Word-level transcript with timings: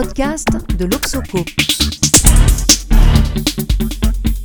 podcast 0.00 0.46
de 0.78 0.84
l'Obsoco. 0.84 1.38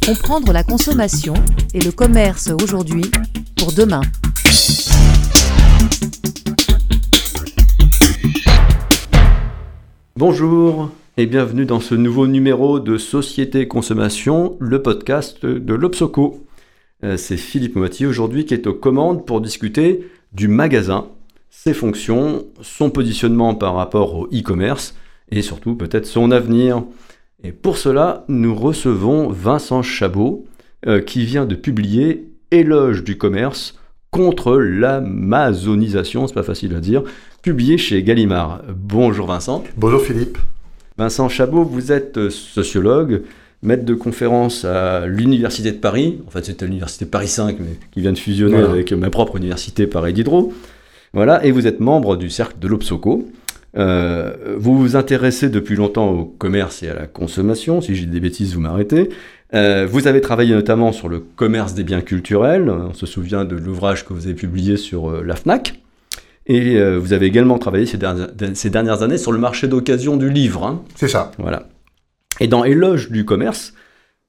Comprendre 0.03 0.51
la 0.51 0.63
consommation 0.63 1.35
et 1.75 1.79
le 1.79 1.91
commerce 1.91 2.49
aujourd'hui 2.63 3.03
pour 3.55 3.71
demain. 3.71 4.01
Bonjour 10.15 10.89
et 11.17 11.27
bienvenue 11.27 11.67
dans 11.67 11.79
ce 11.79 11.93
nouveau 11.93 12.25
numéro 12.25 12.79
de 12.79 12.97
Société 12.97 13.67
Consommation, 13.67 14.57
le 14.59 14.81
podcast 14.81 15.45
de 15.45 15.73
l'Obsoco. 15.75 16.47
Euh, 17.03 17.15
c'est 17.15 17.37
Philippe 17.37 17.75
Moiti 17.75 18.07
aujourd'hui 18.07 18.45
qui 18.45 18.55
est 18.55 18.65
aux 18.65 18.73
commandes 18.73 19.23
pour 19.27 19.39
discuter 19.39 20.09
du 20.31 20.47
magasin, 20.47 21.09
ses 21.51 21.75
fonctions, 21.75 22.47
son 22.63 22.89
positionnement 22.89 23.53
par 23.53 23.75
rapport 23.75 24.15
au 24.15 24.25
e-commerce 24.33 24.95
et 25.33 25.41
surtout 25.41 25.75
peut-être 25.75 26.05
son 26.05 26.31
avenir. 26.31 26.83
Et 27.43 27.51
pour 27.51 27.77
cela, 27.77 28.23
nous 28.27 28.55
recevons 28.55 29.29
Vincent 29.29 29.81
Chabot 29.81 30.45
euh, 30.87 31.01
qui 31.01 31.25
vient 31.25 31.45
de 31.45 31.55
publier 31.55 32.29
Éloge 32.51 33.03
du 33.03 33.17
commerce 33.17 33.79
contre 34.11 34.57
l'amazonisation, 34.57 36.27
c'est 36.27 36.35
pas 36.35 36.43
facile 36.43 36.75
à 36.75 36.79
dire, 36.79 37.03
publié 37.41 37.79
chez 37.79 38.03
Gallimard. 38.03 38.61
Bonjour 38.75 39.25
Vincent. 39.25 39.63
Bonjour 39.75 40.01
Philippe. 40.01 40.37
Vincent 40.99 41.29
Chabot, 41.29 41.63
vous 41.63 41.91
êtes 41.91 42.29
sociologue, 42.29 43.23
maître 43.63 43.85
de 43.85 43.95
conférence 43.95 44.65
à 44.65 45.07
l'Université 45.07 45.71
de 45.71 45.77
Paris. 45.77 46.19
En 46.27 46.29
fait, 46.29 46.45
c'était 46.45 46.65
l'Université 46.65 47.07
Paris 47.07 47.27
5, 47.27 47.57
mais 47.59 47.79
qui 47.91 48.01
vient 48.01 48.13
de 48.13 48.19
fusionner 48.19 48.57
avec 48.57 48.93
ma 48.93 49.09
propre 49.09 49.37
université 49.37 49.87
Paris 49.87 50.13
Diderot. 50.13 50.53
Voilà, 51.13 51.43
et 51.43 51.49
vous 51.49 51.65
êtes 51.65 51.79
membre 51.79 52.15
du 52.15 52.29
cercle 52.29 52.59
de 52.59 52.67
l'Obsoco. 52.67 53.27
Euh, 53.75 54.55
vous 54.57 54.77
vous 54.77 54.95
intéressez 54.95 55.49
depuis 55.49 55.75
longtemps 55.75 56.09
au 56.11 56.25
commerce 56.25 56.83
et 56.83 56.89
à 56.89 56.93
la 56.93 57.07
consommation. 57.07 57.81
Si 57.81 57.95
j'ai 57.95 58.05
des 58.05 58.19
bêtises, 58.19 58.53
vous 58.53 58.61
m'arrêtez. 58.61 59.09
Euh, 59.53 59.87
vous 59.89 60.07
avez 60.07 60.21
travaillé 60.21 60.53
notamment 60.55 60.91
sur 60.91 61.09
le 61.09 61.19
commerce 61.19 61.73
des 61.73 61.83
biens 61.83 62.01
culturels. 62.01 62.69
On 62.69 62.93
se 62.93 63.05
souvient 63.05 63.45
de 63.45 63.55
l'ouvrage 63.55 64.05
que 64.05 64.13
vous 64.13 64.25
avez 64.25 64.35
publié 64.35 64.77
sur 64.77 65.09
euh, 65.09 65.23
la 65.23 65.35
FNAC. 65.35 65.79
Et 66.45 66.77
euh, 66.77 66.97
vous 66.97 67.13
avez 67.13 67.27
également 67.27 67.57
travaillé 67.57 67.85
ces 67.85 67.97
dernières, 67.97 68.29
ces 68.53 68.69
dernières, 68.69 69.03
années 69.03 69.17
sur 69.17 69.31
le 69.31 69.37
marché 69.37 69.67
d'occasion 69.67 70.17
du 70.17 70.29
livre. 70.29 70.65
Hein. 70.65 70.81
C'est 70.95 71.07
ça. 71.07 71.31
Voilà. 71.37 71.69
Et 72.39 72.47
dans 72.47 72.63
Éloge 72.63 73.11
du 73.11 73.25
commerce, 73.25 73.73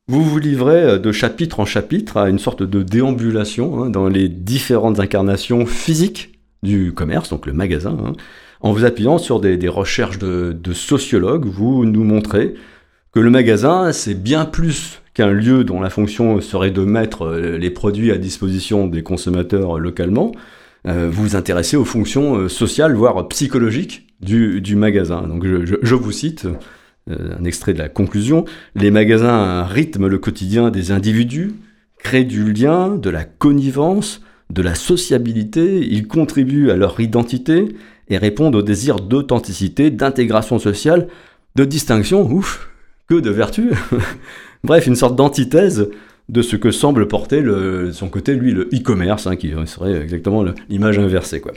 vous 0.07 0.23
vous 0.23 0.39
livrez 0.39 0.99
de 0.99 1.13
chapitre 1.13 1.59
en 1.59 1.65
chapitre 1.65 2.19
à 2.19 2.29
une 2.29 2.39
sorte 2.39 2.63
de 2.63 2.83
déambulation 2.83 3.83
hein, 3.83 3.91
dans 3.91 4.09
les 4.09 4.29
différentes 4.29 5.01
incarnations 5.01 5.65
physiques 5.65 6.39
du 6.63 6.93
commerce, 6.93 7.31
donc 7.31 7.47
le 7.47 7.53
magasin, 7.53 7.97
hein. 8.05 8.13
En 8.65 8.73
vous 8.73 8.87
appuyant 8.87 9.19
sur 9.19 9.41
des, 9.41 9.69
recherches 9.69 10.19
de, 10.19 10.73
sociologues. 10.73 11.45
Vous 11.45 11.85
nous 11.85 12.03
montrez 12.03 12.55
que 13.13 13.21
le 13.21 13.29
magasin, 13.29 13.93
c'est 13.93 14.15
bien 14.15 14.47
plus 14.47 15.03
qu'un 15.13 15.31
lieu 15.31 15.65
dont 15.65 15.83
la 15.83 15.91
fonction 15.91 16.41
serait 16.41 16.71
de 16.71 16.81
mettre 16.81 17.27
euh, 17.27 17.59
les 17.59 17.69
produits 17.69 18.11
à 18.11 18.17
disposition 18.17 18.87
des 18.87 19.03
consommateurs 19.03 19.79
localement. 19.79 20.33
Euh, 20.89 21.11
vous 21.13 21.23
vous 21.23 21.37
intéressez 21.37 21.77
aux 21.77 21.85
fonctions 21.85 22.37
euh, 22.37 22.49
sociales, 22.49 22.95
voire 22.95 23.29
psychologiques 23.29 24.07
du, 24.21 24.77
magasin. 24.77 25.29
Donc 25.29 25.45
je, 25.45 25.95
vous 25.95 26.13
cite 26.13 26.49
un 27.07 27.45
extrait 27.45 27.75
de 27.75 27.79
la 27.79 27.91
conclusion, 27.91 28.47
les 28.75 28.91
magasins 28.91 29.65
rythment 29.65 30.09
le 30.09 30.19
quotidien 30.19 30.71
des 30.71 30.91
individus, 30.91 31.53
créent 31.99 32.25
du 32.25 32.51
lien, 32.51 32.97
de 32.97 33.11
la 33.11 33.25
connivence, 33.25 34.23
de 34.49 34.63
la 34.63 34.75
sociabilité, 34.75 35.87
ils 35.87 36.09
contribuent 36.09 36.71
à 36.71 36.77
leur 36.77 36.99
identité 37.01 37.77
et 38.09 38.19
répondent 38.19 38.55
au 38.55 38.63
désir 38.63 38.97
d'authenticité, 38.97 39.91
d'intégration 39.91 40.59
sociale, 40.59 41.09
de 41.57 41.65
distinction, 41.65 42.31
ouf, 42.31 42.69
que 43.09 43.15
de 43.15 43.31
vertu. 43.31 43.73
Bref, 44.65 44.87
une 44.87 44.97
sorte 44.97 45.17
d'antithèse 45.17 45.89
de 46.29 46.43
ce 46.43 46.57
que 46.57 46.71
semble 46.71 47.07
porter 47.07 47.41
le, 47.41 47.93
son 47.93 48.09
côté, 48.09 48.35
lui, 48.35 48.53
le 48.53 48.69
e-commerce, 48.73 49.27
hein, 49.27 49.37
qui 49.37 49.53
serait 49.67 50.01
exactement 50.01 50.45
l'image 50.69 50.99
inversée. 50.99 51.41
Quoi. 51.41 51.53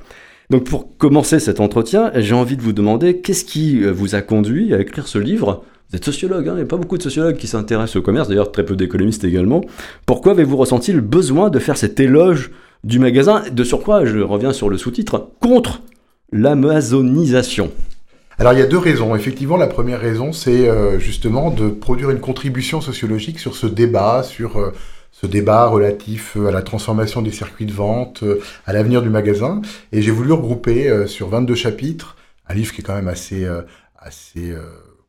Donc 0.50 0.64
pour 0.66 0.98
commencer 0.98 1.40
cet 1.40 1.60
entretien, 1.60 2.12
j'ai 2.16 2.34
envie 2.34 2.58
de 2.58 2.62
vous 2.62 2.74
demander 2.74 3.20
qu'est-ce 3.20 3.46
qui 3.46 3.84
euh, 3.84 3.92
vous 3.92 4.16
a 4.16 4.22
conduit 4.22 4.74
à 4.74 4.80
écrire 4.80 5.08
ce 5.08 5.18
livre? 5.18 5.64
Vous 5.90 5.96
êtes 5.96 6.06
sociologue, 6.06 6.48
hein, 6.48 6.54
il 6.54 6.58
n'y 6.58 6.64
a 6.64 6.66
pas 6.66 6.78
beaucoup 6.78 6.98
de 6.98 7.04
sociologues 7.04 7.38
qui 7.38 7.48
s'intéressent 7.48 7.98
au 7.98 8.02
commerce, 8.02 8.28
d'ailleurs 8.28 8.52
très 8.52 8.66
peu 8.66 8.76
d'économistes 8.76 9.24
également. 9.24 9.62
Pourquoi 10.06 10.34
avez-vous 10.34 10.58
ressenti 10.58 10.92
le 10.92 11.02
besoin 11.02 11.50
de 11.50 11.60
faire 11.60 11.78
cet 11.78 12.00
éloge 12.00 12.52
du 12.84 13.00
magasin? 13.00 13.44
De 13.52 13.64
sur 13.64 13.82
je 14.06 14.20
reviens 14.20 14.52
sur 14.52 14.70
le 14.70 14.78
sous-titre, 14.78 15.30
contre 15.40 15.82
l'amazonisation 16.32 17.72
alors 18.40 18.54
il 18.54 18.60
y 18.60 18.62
a 18.62 18.68
deux 18.68 18.78
raisons. 18.78 19.16
Effectivement, 19.16 19.58
la 19.58 19.66
première 19.66 20.00
raison, 20.00 20.32
c'est 20.32 20.70
euh, 20.70 21.00
justement 21.00 21.50
de 21.50 21.70
produire 21.70 22.12
une 22.12 22.20
contribution 22.20 22.82
sociologique 22.82 23.40
sur 23.40 23.56
ce 23.56 23.66
débat, 23.66 24.22
sur 24.22 24.60
euh, 24.60 24.74
ce 25.12 25.26
débat 25.26 25.66
relatif 25.66 26.38
à 26.38 26.52
la 26.52 26.62
transformation 26.62 27.24
des 27.24 27.32
circuits 27.32 27.66
de 27.66 27.74
vente, 27.74 28.24
à 28.68 28.74
l'avenir 28.74 29.02
du 29.02 29.10
magasin. 29.10 29.64
Et 29.92 30.04
j'ai 30.04 30.12
voulu 30.12 30.34
regrouper 30.34 30.88
euh, 30.88 31.08
sur 31.08 31.30
22 31.30 31.56
chapitres 31.56 32.16
un 32.50 32.54
livre 32.54 32.74
qui 32.74 32.82
est 32.82 32.84
quand 32.84 32.96
même 32.96 33.08
assez, 33.08 33.44
euh, 33.44 33.62
assez 33.98 34.52
euh, 34.52 34.62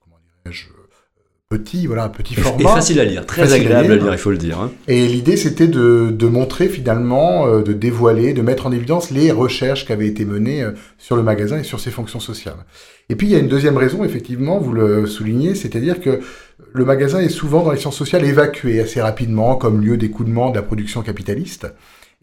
comment 0.02 0.16
dirais-je, 0.44 0.66
petit, 1.48 1.86
voilà, 1.86 2.10
petit 2.10 2.34
format. 2.34 2.60
Et 2.60 2.74
facile 2.74 3.00
à 3.00 3.04
lire, 3.04 3.24
très 3.24 3.42
facile 3.42 3.62
agréable 3.62 3.92
à 3.92 3.94
lire. 3.94 4.02
à 4.02 4.06
lire, 4.06 4.14
il 4.14 4.18
faut 4.18 4.30
le 4.30 4.36
dire. 4.36 4.60
Hein. 4.60 4.70
Et 4.86 5.06
l'idée, 5.06 5.38
c'était 5.38 5.66
de, 5.66 6.10
de, 6.10 6.26
montrer 6.26 6.68
finalement, 6.68 7.46
euh, 7.46 7.62
de 7.62 7.72
dévoiler, 7.72 8.34
de 8.34 8.42
mettre 8.42 8.66
en 8.66 8.72
évidence 8.72 9.10
les 9.10 9.32
recherches 9.32 9.86
qui 9.86 9.92
avaient 9.92 10.06
été 10.06 10.26
menées 10.26 10.62
euh, 10.62 10.72
sur 10.98 11.16
le 11.16 11.22
magasin 11.22 11.58
et 11.58 11.62
sur 11.62 11.80
ses 11.80 11.90
fonctions 11.90 12.20
sociales. 12.20 12.66
Et 13.08 13.16
puis, 13.16 13.28
il 13.28 13.32
y 13.32 13.36
a 13.36 13.38
une 13.38 13.48
deuxième 13.48 13.78
raison, 13.78 14.04
effectivement, 14.04 14.58
vous 14.58 14.72
le 14.72 15.06
soulignez, 15.06 15.54
c'est-à-dire 15.54 16.00
que 16.00 16.20
le 16.74 16.84
magasin 16.84 17.20
est 17.20 17.30
souvent 17.30 17.62
dans 17.62 17.72
les 17.72 17.78
sciences 17.78 17.96
sociales 17.96 18.24
évacué 18.26 18.80
assez 18.80 19.00
rapidement 19.00 19.56
comme 19.56 19.80
lieu 19.80 19.96
d'écoulement 19.96 20.50
de 20.50 20.56
la 20.56 20.62
production 20.62 21.00
capitaliste. 21.00 21.66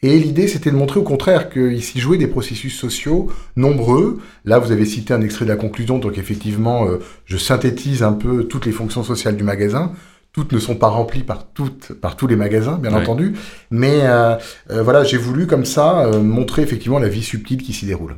Et 0.01 0.19
l'idée, 0.19 0.47
c'était 0.47 0.71
de 0.71 0.75
montrer 0.75 0.99
au 0.99 1.03
contraire 1.03 1.49
qu'il 1.49 1.81
s'y 1.81 1.99
jouait 1.99 2.17
des 2.17 2.27
processus 2.27 2.77
sociaux 2.77 3.31
nombreux. 3.55 4.19
Là, 4.43 4.59
vous 4.59 4.71
avez 4.71 4.85
cité 4.85 5.13
un 5.13 5.21
extrait 5.21 5.45
de 5.45 5.49
la 5.49 5.55
conclusion, 5.55 5.99
donc 5.99 6.17
effectivement, 6.17 6.87
euh, 6.87 6.99
je 7.25 7.37
synthétise 7.37 8.03
un 8.03 8.13
peu 8.13 8.43
toutes 8.43 8.65
les 8.65 8.71
fonctions 8.71 9.03
sociales 9.03 9.37
du 9.37 9.43
magasin. 9.43 9.93
Toutes 10.33 10.51
ne 10.51 10.59
sont 10.59 10.75
pas 10.75 10.89
remplies 10.89 11.23
par 11.23 11.47
toutes, 11.47 11.93
par 11.93 12.17
tous 12.17 12.27
les 12.27 12.35
magasins, 12.35 12.77
bien 12.77 12.91
oui. 12.91 12.97
entendu. 12.97 13.33
Mais 13.71 14.01
euh, 14.03 14.35
euh, 14.69 14.83
voilà, 14.83 15.05
j'ai 15.05 15.17
voulu 15.17 15.47
comme 15.47 15.63
ça 15.63 16.11
montrer 16.21 16.61
effectivement 16.61 16.99
la 16.99 17.07
vie 17.07 17.23
subtile 17.23 17.63
qui 17.63 17.71
s'y 17.71 17.85
déroule. 17.85 18.17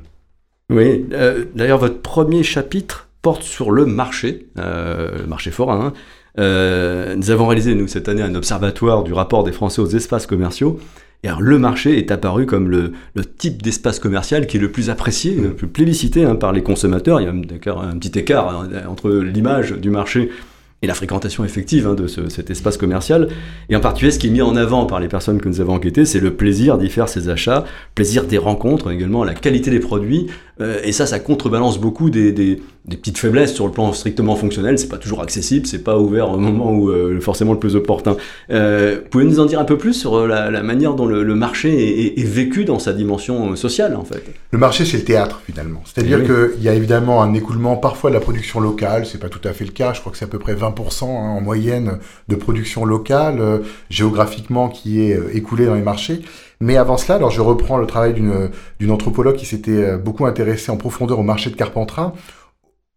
Oui, 0.70 1.06
d'ailleurs, 1.56 1.78
votre 1.78 2.02
premier 2.02 2.42
chapitre 2.42 3.08
porte 3.22 3.44
sur 3.44 3.72
le 3.72 3.86
marché, 3.86 4.48
le 4.58 5.26
marché 5.28 5.52
forain. 5.52 5.94
Hein. 6.38 7.16
nous 7.16 7.30
avons 7.30 7.48
réalisé, 7.48 7.76
nous, 7.76 7.88
cette 7.88 8.10
année, 8.10 8.24
un 8.24 8.36
observatoire 8.36 9.04
du 9.04 9.14
rapport 9.14 9.44
des 9.44 9.54
Français 9.54 9.80
aux 9.80 9.88
espaces 9.88 10.26
commerciaux. 10.26 10.80
Le 11.24 11.60
marché 11.60 11.98
est 11.98 12.12
apparu 12.12 12.46
comme 12.46 12.70
le, 12.70 12.94
le 13.14 13.26
type 13.26 13.62
d'espace 13.62 14.00
commercial 14.00 14.48
qui 14.48 14.58
est 14.58 14.60
le 14.60 14.72
plus 14.72 14.90
apprécié, 14.90 15.36
le 15.36 15.54
plus 15.54 15.68
plébiscité 15.68 16.24
hein, 16.24 16.36
par 16.36 16.54
les 16.54 16.64
consommateurs. 16.64 17.20
Il 17.20 17.26
y 17.26 17.28
a 17.28 17.32
un, 17.32 17.90
un 17.90 17.98
petit 17.98 18.18
écart 18.18 18.50
hein, 18.50 18.70
entre 18.88 19.12
l'image 19.12 19.74
du 19.74 19.90
marché 19.90 20.30
et 20.84 20.88
la 20.88 20.94
fréquentation 20.94 21.44
effective 21.44 21.88
hein, 21.88 21.96
de 21.96 22.06
ce, 22.06 22.30
cet 22.30 22.52
espace 22.52 22.78
commercial. 22.78 23.30
Et 23.70 23.76
en 23.76 23.80
particulier, 23.80 24.12
ce 24.12 24.20
qui 24.20 24.28
est 24.28 24.32
mis 24.32 24.44
en 24.44 24.56
avant 24.56 24.86
par 24.86 25.00
les 25.00 25.08
personnes 25.08 25.42
que 25.42 25.50
nous 25.50 25.60
avons 25.60 25.74
enquêtées, 25.74 26.06
c'est 26.06 26.20
le 26.20 26.36
plaisir 26.36 26.78
d'y 26.78 26.90
faire 26.90 27.10
ses 27.10 27.30
achats, 27.30 27.66
plaisir 27.96 28.26
des 28.26 28.38
rencontres, 28.38 28.92
également 28.92 29.24
la 29.24 29.34
qualité 29.34 29.72
des 29.72 29.80
produits. 29.80 30.28
Euh, 30.60 30.80
et 30.84 30.92
ça, 30.92 31.06
ça 31.06 31.20
contrebalance 31.20 31.80
beaucoup 31.80 32.10
des, 32.10 32.32
des, 32.32 32.62
des, 32.86 32.98
petites 32.98 33.18
faiblesses 33.18 33.54
sur 33.54 33.66
le 33.66 33.72
plan 33.72 33.92
strictement 33.94 34.36
fonctionnel. 34.36 34.78
C'est 34.78 34.88
pas 34.88 34.98
toujours 34.98 35.22
accessible, 35.22 35.68
c'est 35.68 35.84
pas 35.84 36.00
ouvert 36.00 36.32
au 36.32 36.38
moment 36.38 36.72
où 36.72 36.90
euh, 36.90 37.20
forcément 37.22 37.54
le 37.54 37.60
plus 37.60 37.76
opportun. 37.76 38.16
Euh, 38.50 39.00
pouvez 39.10 39.26
nous 39.26 39.40
en 39.40 39.46
dire 39.46 39.60
un 39.60 39.66
peu 39.66 39.78
plus 39.78 39.94
sur 39.94 40.28
la, 40.28 40.50
la 40.50 40.64
manière 40.64 40.96
dont 40.96 41.06
le, 41.06 41.24
le 41.24 41.36
marché 41.36 41.70
est, 41.70 42.06
est, 42.06 42.20
est, 42.20 42.24
vécu 42.24 42.66
dans 42.66 42.80
sa 42.80 42.94
dimension 42.94 43.56
sociale, 43.56 43.96
en 43.96 44.04
fait? 44.04 44.24
Le 44.52 44.58
marché, 44.58 44.86
c'est 44.86 44.98
le 44.98 45.04
théâtre 45.04 45.42
finalement. 45.46 45.82
C'est-à-dire 45.86 46.20
oui. 46.20 46.26
qu'il 46.54 46.64
y 46.64 46.70
a 46.70 46.74
évidemment 46.74 47.22
un 47.22 47.34
écoulement 47.34 47.76
parfois 47.76 48.10
de 48.10 48.16
la 48.16 48.22
production 48.22 48.60
locale. 48.60 49.06
C'est 49.06 49.20
pas 49.20 49.30
tout 49.30 49.46
à 49.48 49.54
fait 49.54 49.66
le 49.66 49.72
cas. 49.72 49.94
Je 49.94 50.00
crois 50.00 50.12
que 50.12 50.18
c'est 50.18 50.26
à 50.26 50.30
peu 50.30 50.40
près 50.40 50.56
20 50.56 50.67
20% 50.70 51.04
hein, 51.04 51.08
en 51.08 51.42
moyenne 51.42 52.00
de 52.28 52.36
production 52.36 52.86
locale, 52.86 53.40
euh, 53.40 53.60
géographiquement, 53.90 54.70
qui 54.70 55.02
est 55.02 55.16
euh, 55.16 55.36
écoulée 55.36 55.66
dans 55.66 55.76
les 55.76 55.82
marchés. 55.82 56.22
Mais 56.60 56.78
avant 56.78 56.98
cela, 56.98 57.16
alors 57.16 57.32
je 57.32 57.42
reprends 57.42 57.78
le 57.78 57.86
travail 57.86 58.14
d'une 58.14 58.92
anthropologue 58.92 59.36
qui 59.36 59.46
s'était 59.46 59.72
euh, 59.72 59.98
beaucoup 59.98 60.26
intéressée 60.26 60.72
en 60.72 60.78
profondeur 60.78 61.20
au 61.20 61.24
marché 61.24 61.50
de 61.50 61.56
Carpentras, 61.56 62.14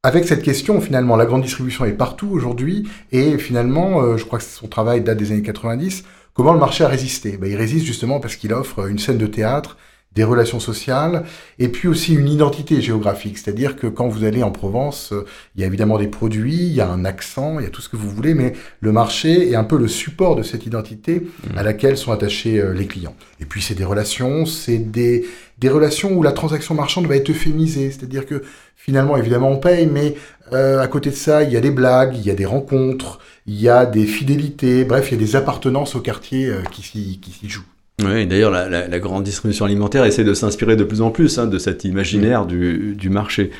avec 0.02 0.25
cette 0.25 0.43
question, 0.43 0.81
finalement, 0.81 1.17
la 1.17 1.26
grande 1.26 1.43
distribution 1.43 1.84
est 1.84 1.93
partout 1.93 2.28
aujourd'hui, 2.32 2.88
et 3.12 3.37
finalement, 3.37 4.17
je 4.17 4.25
crois 4.25 4.38
que 4.38 4.44
son 4.46 4.67
travail 4.67 5.02
date 5.02 5.19
des 5.19 5.31
années 5.31 5.43
90, 5.43 6.05
comment 6.32 6.55
le 6.55 6.58
marché 6.58 6.84
a 6.84 6.88
résisté? 6.88 7.37
Ben, 7.37 7.50
Il 7.50 7.56
résiste 7.56 7.84
justement 7.84 8.19
parce 8.19 8.37
qu'il 8.37 8.55
offre 8.55 8.88
une 8.88 8.99
scène 8.99 9.19
de 9.19 9.26
théâtre 9.26 9.76
des 10.14 10.24
relations 10.24 10.60
sociales, 10.60 11.24
et 11.58 11.68
puis 11.68 11.86
aussi 11.86 12.14
une 12.14 12.28
identité 12.28 12.80
géographique. 12.80 13.38
C'est-à-dire 13.38 13.76
que 13.76 13.86
quand 13.86 14.08
vous 14.08 14.24
allez 14.24 14.42
en 14.42 14.50
Provence, 14.50 15.12
euh, 15.12 15.24
il 15.54 15.60
y 15.60 15.64
a 15.64 15.66
évidemment 15.66 15.98
des 15.98 16.08
produits, 16.08 16.66
il 16.66 16.74
y 16.74 16.80
a 16.80 16.88
un 16.88 17.04
accent, 17.04 17.60
il 17.60 17.64
y 17.64 17.66
a 17.66 17.70
tout 17.70 17.80
ce 17.80 17.88
que 17.88 17.96
vous 17.96 18.10
voulez, 18.10 18.34
mais 18.34 18.54
le 18.80 18.92
marché 18.92 19.50
est 19.50 19.54
un 19.54 19.64
peu 19.64 19.78
le 19.78 19.88
support 19.88 20.36
de 20.36 20.42
cette 20.42 20.66
identité 20.66 21.00
Mmh. 21.00 21.58
à 21.58 21.62
laquelle 21.62 21.96
sont 21.96 22.12
attachés 22.12 22.58
euh, 22.58 22.72
les 22.72 22.86
clients. 22.86 23.14
Et 23.40 23.44
puis 23.44 23.62
c'est 23.62 23.74
des 23.74 23.84
relations, 23.84 24.46
c'est 24.46 24.78
des, 24.78 25.26
des 25.58 25.68
relations 25.68 26.12
où 26.12 26.22
la 26.22 26.32
transaction 26.32 26.74
marchande 26.74 27.06
va 27.06 27.16
être 27.16 27.30
euphémisée. 27.30 27.90
C'est-à-dire 27.90 28.26
que 28.26 28.42
finalement, 28.76 29.16
évidemment, 29.16 29.50
on 29.50 29.58
paye, 29.58 29.86
mais 29.86 30.14
euh, 30.52 30.80
à 30.80 30.88
côté 30.88 31.10
de 31.10 31.14
ça, 31.14 31.42
il 31.42 31.52
y 31.52 31.56
a 31.56 31.60
des 31.60 31.70
blagues, 31.70 32.16
il 32.16 32.24
y 32.24 32.30
a 32.30 32.34
des 32.34 32.46
rencontres, 32.46 33.20
il 33.46 33.60
y 33.60 33.68
a 33.68 33.86
des 33.86 34.06
fidélités, 34.06 34.84
bref, 34.84 35.10
il 35.10 35.18
y 35.18 35.22
a 35.22 35.24
des 35.24 35.36
appartenances 35.36 35.94
au 35.94 36.00
quartier 36.00 36.46
euh, 36.46 36.62
qui 36.70 36.82
s'y 36.82 37.20
qui 37.20 37.30
s'y 37.30 37.48
jouent. 37.48 37.64
Oui, 38.05 38.26
d'ailleurs, 38.26 38.50
la, 38.50 38.99
grande 38.99 39.25
distribution 39.25 39.64
alimentaire 39.64 40.05
essaie 40.05 40.25
de 40.25 40.35
s'inspirer 40.35 40.76
de 40.76 40.85
plus 40.85 41.02
en 41.02 41.11
plus 41.11 41.38
hein, 41.38 41.47
de 41.47 41.58
cet 41.58 41.85
imaginaire 41.85 42.47
du, 42.47 43.11
marché. 43.11 43.50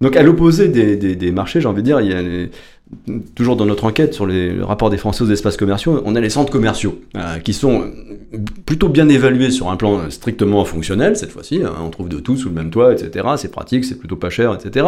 Donc, 0.00 0.16
à 0.16 0.22
l'opposé 0.22 0.68
des, 0.68 1.32
marchés, 1.32 1.60
j'ai 1.60 1.68
envie 1.68 1.82
de 1.82 1.86
dire, 1.86 2.00
il 2.00 2.10
y 2.10 2.14
a 2.14 2.48
toujours 3.34 3.56
dans 3.56 3.66
notre 3.66 3.84
enquête 3.84 4.14
sur 4.14 4.26
le 4.26 4.62
rapport 4.64 4.90
des 4.90 4.96
Français 4.96 5.22
aux 5.22 5.30
espaces 5.30 5.56
commerciaux, 5.56 6.02
on 6.04 6.14
a 6.16 6.20
les 6.20 6.30
centres 6.30 6.50
commerciaux 6.50 7.00
euh, 7.16 7.38
qui 7.38 7.52
sont 7.52 7.90
plutôt 8.64 8.88
bien 8.88 9.08
évalués 9.10 9.50
sur 9.50 9.68
un 9.70 9.76
plan 9.76 10.08
strictement 10.10 10.64
fonctionnel 10.64 11.14
cette 11.16 11.30
fois-ci. 11.30 11.62
hein, 11.62 11.74
on 11.82 11.90
trouve 11.90 12.08
de 12.08 12.18
tout 12.18 12.36
sous 12.36 12.48
le 12.48 12.54
même 12.54 12.70
toit, 12.70 12.92
etc. 12.92 13.26
C'est 13.36 13.50
pratique, 13.50 13.84
c'est 13.84 13.98
plutôt 13.98 14.16
pas 14.16 14.30
cher, 14.30 14.54
etc. 14.54 14.86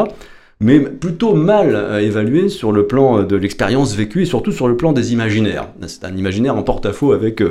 Mais 0.61 0.81
plutôt 0.81 1.35
mal 1.35 1.75
euh, 1.75 2.01
évalués 2.01 2.49
sur 2.49 2.73
le 2.73 2.87
plan 2.87 3.19
euh, 3.19 3.25
de 3.25 3.37
l'expérience 3.37 3.95
vécue 3.95 4.23
et 4.23 4.27
surtout 4.27 4.53
sur 4.53 4.67
le 4.67 4.77
plan 4.77 4.93
des 4.93 5.13
imaginaires. 5.13 5.69
C'est 5.87 6.05
un 6.05 6.17
imaginaire 6.17 6.56
en 6.56 6.63
porte-à-faux 6.63 7.13
avec 7.13 7.43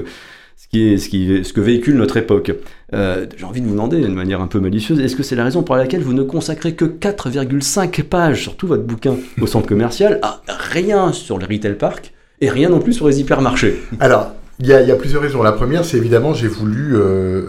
ce, 0.60 0.68
qui 0.68 0.90
est, 0.90 0.98
ce, 0.98 1.08
qui, 1.08 1.46
ce 1.46 1.54
que 1.54 1.62
véhicule 1.62 1.96
notre 1.96 2.18
époque. 2.18 2.52
Euh, 2.94 3.26
J'ai 3.38 3.46
envie 3.46 3.62
de 3.62 3.66
vous 3.66 3.72
demander, 3.72 4.02
d'une 4.02 4.14
manière 4.14 4.42
un 4.42 4.48
peu 4.48 4.60
malicieuse, 4.60 5.00
est-ce 5.00 5.16
que 5.16 5.24
c'est 5.24 5.38
la 5.38 5.46
raison 5.46 5.64
pour 5.64 5.78
laquelle 5.78 6.02
vous 6.02 6.14
ne 6.14 6.24
consacrez 6.24 6.74
que 6.74 6.84
4,5 6.84 8.04
pages 8.04 8.42
sur 8.42 8.58
tout 8.58 8.68
votre 8.68 8.84
bouquin 8.84 9.16
au 9.40 9.48
centre 9.48 9.68
commercial 9.68 10.20
à 10.22 10.42
rien 10.50 11.14
sur 11.14 11.38
le 11.38 11.46
retail 11.46 11.76
park 11.76 12.12
et 12.42 12.50
rien 12.50 12.70
non 12.70 12.80
plus 12.80 12.92
sur 12.92 13.08
les 13.08 13.22
hypermarchés? 13.22 13.80
Alors, 14.02 14.34
il 14.60 14.68
y 14.68 14.74
a, 14.74 14.82
il 14.82 14.90
y 14.90 14.92
a 14.92 14.98
plusieurs 14.98 15.22
raisons. 15.22 15.42
La 15.44 15.54
première, 15.54 15.86
c'est 15.86 15.96
évidemment, 15.96 16.34
j'ai 16.34 16.50
voulu 16.50 16.98
euh, 16.98 17.46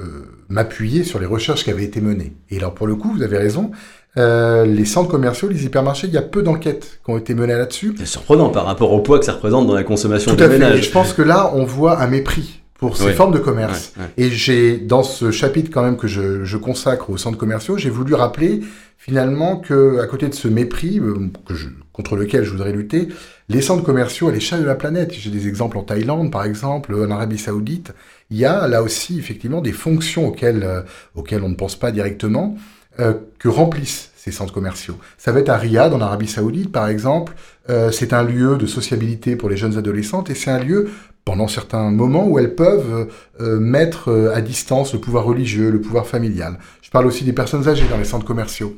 m'appuyer 0.49 1.03
sur 1.03 1.19
les 1.19 1.27
recherches 1.27 1.65
qui 1.65 1.71
avaient 1.73 1.83
été 1.83 2.01
menées. 2.01 2.33
Et 2.51 2.59
alors, 2.59 2.75
pour 2.75 2.87
le 2.87 2.95
coup, 2.95 3.11
vous 3.13 3.25
avez 3.25 3.39
raison, 3.39 3.73
euh, 4.19 4.65
les 4.65 4.85
centres 4.85 5.11
commerciaux, 5.11 5.49
les 5.49 5.65
hypermarchés, 5.65 6.07
il 6.07 6.13
y 6.13 6.19
a 6.19 6.23
peu 6.23 6.43
d'enquêtes 6.45 7.01
qui 7.05 7.11
ont 7.11 7.19
été 7.19 7.35
menées 7.35 7.55
là-dessus. 7.55 7.93
C'est 7.99 8.07
surprenant 8.07 8.51
par 8.51 8.67
rapport 8.67 8.93
au 8.93 9.01
poids 9.01 9.19
que 9.19 9.25
ça 9.25 9.33
représente 9.33 9.67
dans 9.67 9.75
la 9.75 9.83
consommation 9.83 10.31
Tout 10.31 10.37
des 10.37 10.45
à 10.45 10.49
fait. 10.49 10.79
Et 10.79 10.83
je 10.83 10.91
pense 10.93 11.13
que 11.13 11.23
là, 11.23 11.51
on 11.57 11.65
voit 11.65 12.01
un 12.01 12.07
mépris 12.07 12.60
pour 12.81 12.97
ces 12.97 13.05
Ouais. 13.05 13.13
formes 13.13 13.33
de 13.33 13.39
commerce. 13.39 13.93
Ouais, 13.97 14.03
ouais. 14.05 14.11
Et 14.17 14.31
j'ai, 14.31 14.79
dans 14.79 15.03
ce 15.03 15.31
chapitre 15.31 15.71
quand 15.73 15.83
même 15.83 15.97
que 15.97 16.09
je, 16.09 16.45
je 16.45 16.57
consacre 16.57 17.11
aux 17.11 17.17
centres 17.19 17.39
commerciaux, 17.39 17.77
j'ai 17.79 17.91
voulu 17.91 18.15
rappeler 18.15 18.63
finalement 18.99 19.57
que, 19.57 19.99
à 20.01 20.07
côté 20.07 20.29
de 20.29 20.35
ce 20.35 20.49
mépris 20.49 20.99
euh, 20.99 21.29
que 21.47 21.55
je, 21.55 21.69
contre 21.93 22.17
lequel 22.17 22.45
je 22.45 22.51
voudrais 22.51 22.73
lutter, 22.73 23.09
les 23.49 23.61
centres 23.63 23.83
commerciaux 23.85 24.29
à 24.29 24.33
l'échelle 24.33 24.61
de 24.61 24.67
la 24.67 24.75
planète, 24.75 25.13
j'ai 25.13 25.31
des 25.31 25.47
exemples 25.47 25.79
en 25.79 25.83
Thaïlande 25.83 26.31
par 26.33 26.45
exemple, 26.45 26.95
en 26.95 27.11
Arabie 27.11 27.39
Saoudite, 27.39 27.93
il 28.31 28.37
y 28.39 28.45
a 28.45 28.67
là 28.67 28.83
aussi 28.83 29.19
effectivement 29.19 29.61
des 29.61 29.73
fonctions 29.73 30.27
auxquelles, 30.29 30.63
euh, 30.65 30.81
auxquelles 31.15 31.43
on 31.43 31.49
ne 31.51 31.55
pense 31.55 31.77
pas 31.77 31.93
directement, 31.93 32.57
euh, 32.99 33.15
que 33.39 33.49
remplissent 33.49 34.11
ces 34.17 34.33
centres 34.33 34.53
commerciaux. 34.53 34.97
Ça 35.17 35.33
va 35.33 35.41
être 35.41 35.49
à 35.49 35.57
Riyad, 35.57 35.95
en 35.95 36.01
Arabie 36.03 36.27
Saoudite, 36.29 36.71
par 36.71 36.89
exemple. 36.89 37.33
Euh, 37.71 37.91
c'est 37.91 38.13
un 38.13 38.23
lieu 38.23 38.57
de 38.59 38.67
sociabilité 38.67 39.35
pour 39.37 39.49
les 39.49 39.57
jeunes 39.57 39.79
adolescentes 39.79 40.29
et 40.29 40.35
c'est 40.35 40.51
un 40.51 40.59
lieu, 40.63 40.91
pendant 41.25 41.49
certains 41.49 41.91
moments, 41.91 42.27
où 42.27 42.39
elles 42.39 42.55
peuvent 42.55 43.09
euh, 43.41 43.61
mettre 43.61 44.11
euh, 44.11 44.35
à 44.35 44.41
distance 44.41 44.95
le 44.95 45.01
pouvoir 45.01 45.25
religieux, 45.25 45.71
le 45.71 45.81
pouvoir 45.81 46.07
familial. 46.07 46.59
Je 46.83 46.91
parle 46.91 47.07
aussi 47.07 47.25
des 47.25 47.33
personnes 47.33 47.69
âgées 47.69 47.87
dans 47.89 47.99
les 47.99 48.05
centres 48.05 48.27
commerciaux. 48.27 48.77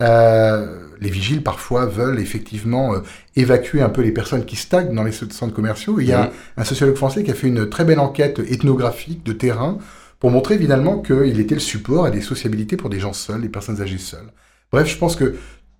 Euh, 0.00 0.88
les 1.00 1.10
vigiles, 1.10 1.42
parfois, 1.42 1.86
veulent 1.86 2.18
effectivement 2.18 2.94
euh, 2.94 2.98
évacuer 3.36 3.80
un 3.80 3.88
peu 3.88 4.02
les 4.02 4.12
personnes 4.12 4.44
qui 4.44 4.56
stagnent 4.56 4.94
dans 4.94 5.04
les 5.04 5.12
centres 5.12 5.54
commerciaux. 5.54 6.00
Il 6.00 6.06
y 6.06 6.12
a 6.12 6.32
un 6.56 6.64
sociologue 6.64 6.96
français 6.96 7.22
qui 7.22 7.30
a 7.30 7.34
fait 7.34 7.46
une 7.46 7.68
très 7.68 7.84
belle 7.84 8.00
enquête 8.00 8.40
ethnographique 8.40 9.24
de 9.24 9.32
terrain 9.32 9.78
pour 10.18 10.30
montrer 10.30 10.58
finalement 10.58 11.00
qu'il 11.00 11.38
était 11.38 11.54
le 11.54 11.60
support 11.60 12.06
à 12.06 12.10
des 12.10 12.20
sociabilités 12.20 12.76
pour 12.76 12.90
des 12.90 12.98
gens 12.98 13.12
seuls, 13.12 13.42
des 13.42 13.48
personnes 13.48 13.80
âgées 13.80 13.98
seules. 13.98 14.32
Bref, 14.72 14.88
je 14.88 14.98
pense 14.98 15.16
que 15.16 15.36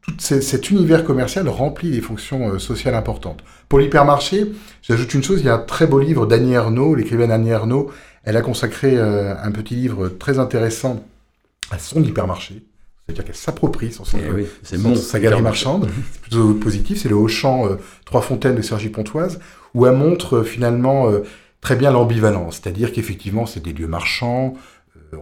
tout 0.07 0.15
cet 0.19 0.71
univers 0.71 1.05
commercial 1.05 1.49
remplit 1.49 1.91
des 1.91 2.01
fonctions 2.01 2.49
euh, 2.51 2.59
sociales 2.59 2.95
importantes. 2.95 3.43
Pour 3.69 3.79
l'hypermarché, 3.79 4.53
j'ajoute 4.83 5.15
une 5.15 5.23
chose, 5.23 5.41
il 5.41 5.47
y 5.47 5.49
a 5.49 5.55
un 5.55 5.59
très 5.59 5.87
beau 5.87 5.99
livre 6.01 6.27
d'Annie 6.27 6.53
Ernaux, 6.53 6.95
l'écrivaine 6.95 7.31
Annie 7.31 7.51
Ernaux, 7.51 7.91
elle 8.25 8.37
a 8.37 8.43
consacré 8.43 8.97
euh, 8.97 9.35
un 9.43 9.51
petit 9.51 9.75
livre 9.75 10.09
très 10.09 10.39
intéressant 10.39 11.03
à 11.71 11.79
son 11.79 12.03
hypermarché, 12.03 12.63
c'est-à-dire 13.07 13.25
qu'elle 13.25 13.35
s'approprie 13.35 13.93
son 13.93 14.05
Eh 14.15 14.31
oui, 14.31 14.47
son- 14.79 14.95
sa 14.97 15.19
galerie 15.21 15.43
marchande. 15.43 15.89
C'est 16.13 16.21
plutôt 16.23 16.55
positif. 16.55 17.01
C'est 17.03 17.09
le 17.09 17.17
Auchan 17.17 17.67
euh, 17.67 17.77
Trois 18.05 18.21
Fontaines 18.23 18.55
de 18.57 18.63
Sergi 18.63 18.89
Pontoise, 18.91 19.41
où 19.75 19.87
elle 19.87 19.97
montre 19.97 20.37
euh, 20.39 20.43
finalement 20.45 21.09
euh, 21.11 21.21
très 21.61 21.77
bien 21.77 21.91
l'ambivalence. 21.91 22.61
C'est-à-dire 22.63 22.93
qu'effectivement, 22.93 23.47
c'est 23.47 23.63
des 23.63 23.73
lieux 23.73 23.87
marchands. 23.89 24.55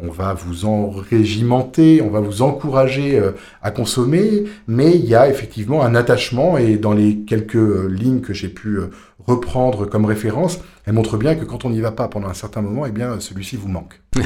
On 0.03 0.11
va 0.11 0.35
vous 0.35 0.65
enrégimenter, 0.65 2.03
on 2.03 2.11
va 2.11 2.21
vous 2.21 2.43
encourager 2.43 3.19
euh, 3.19 3.33
à 3.63 3.71
consommer, 3.71 4.45
mais 4.67 4.95
il 4.95 5.05
y 5.05 5.15
a 5.15 5.29
effectivement 5.29 5.83
un 5.83 5.95
attachement 5.95 6.59
et 6.59 6.77
dans 6.77 6.93
les 6.93 7.19
quelques 7.19 7.89
lignes 7.89 8.21
que 8.21 8.33
j'ai 8.33 8.49
pu 8.49 8.79
euh, 8.79 8.91
reprendre 9.27 9.87
comme 9.87 10.05
référence, 10.05 10.61
elle 10.87 10.95
montre 10.95 11.17
bien 11.17 11.35
que 11.35 11.45
quand 11.45 11.65
on 11.65 11.71
n'y 11.71 11.81
va 11.81 11.93
pas 11.93 12.09
pendant 12.09 12.29
un 12.29 12.35
certain 12.35 12.63
moment, 12.63 12.87
eh 12.87 12.91
bien 12.91 13.21
celui-ci 13.21 13.57
vous 13.57 13.69
manque. 13.69 14.01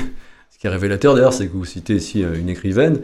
Ce 0.50 0.58
qui 0.58 0.66
est 0.66 0.70
révélateur 0.70 1.14
d'ailleurs, 1.14 1.34
c'est 1.34 1.48
que 1.48 1.52
vous 1.52 1.64
citez 1.64 1.96
ici 1.96 2.24
euh, 2.24 2.38
une 2.38 2.48
écrivaine. 2.48 3.00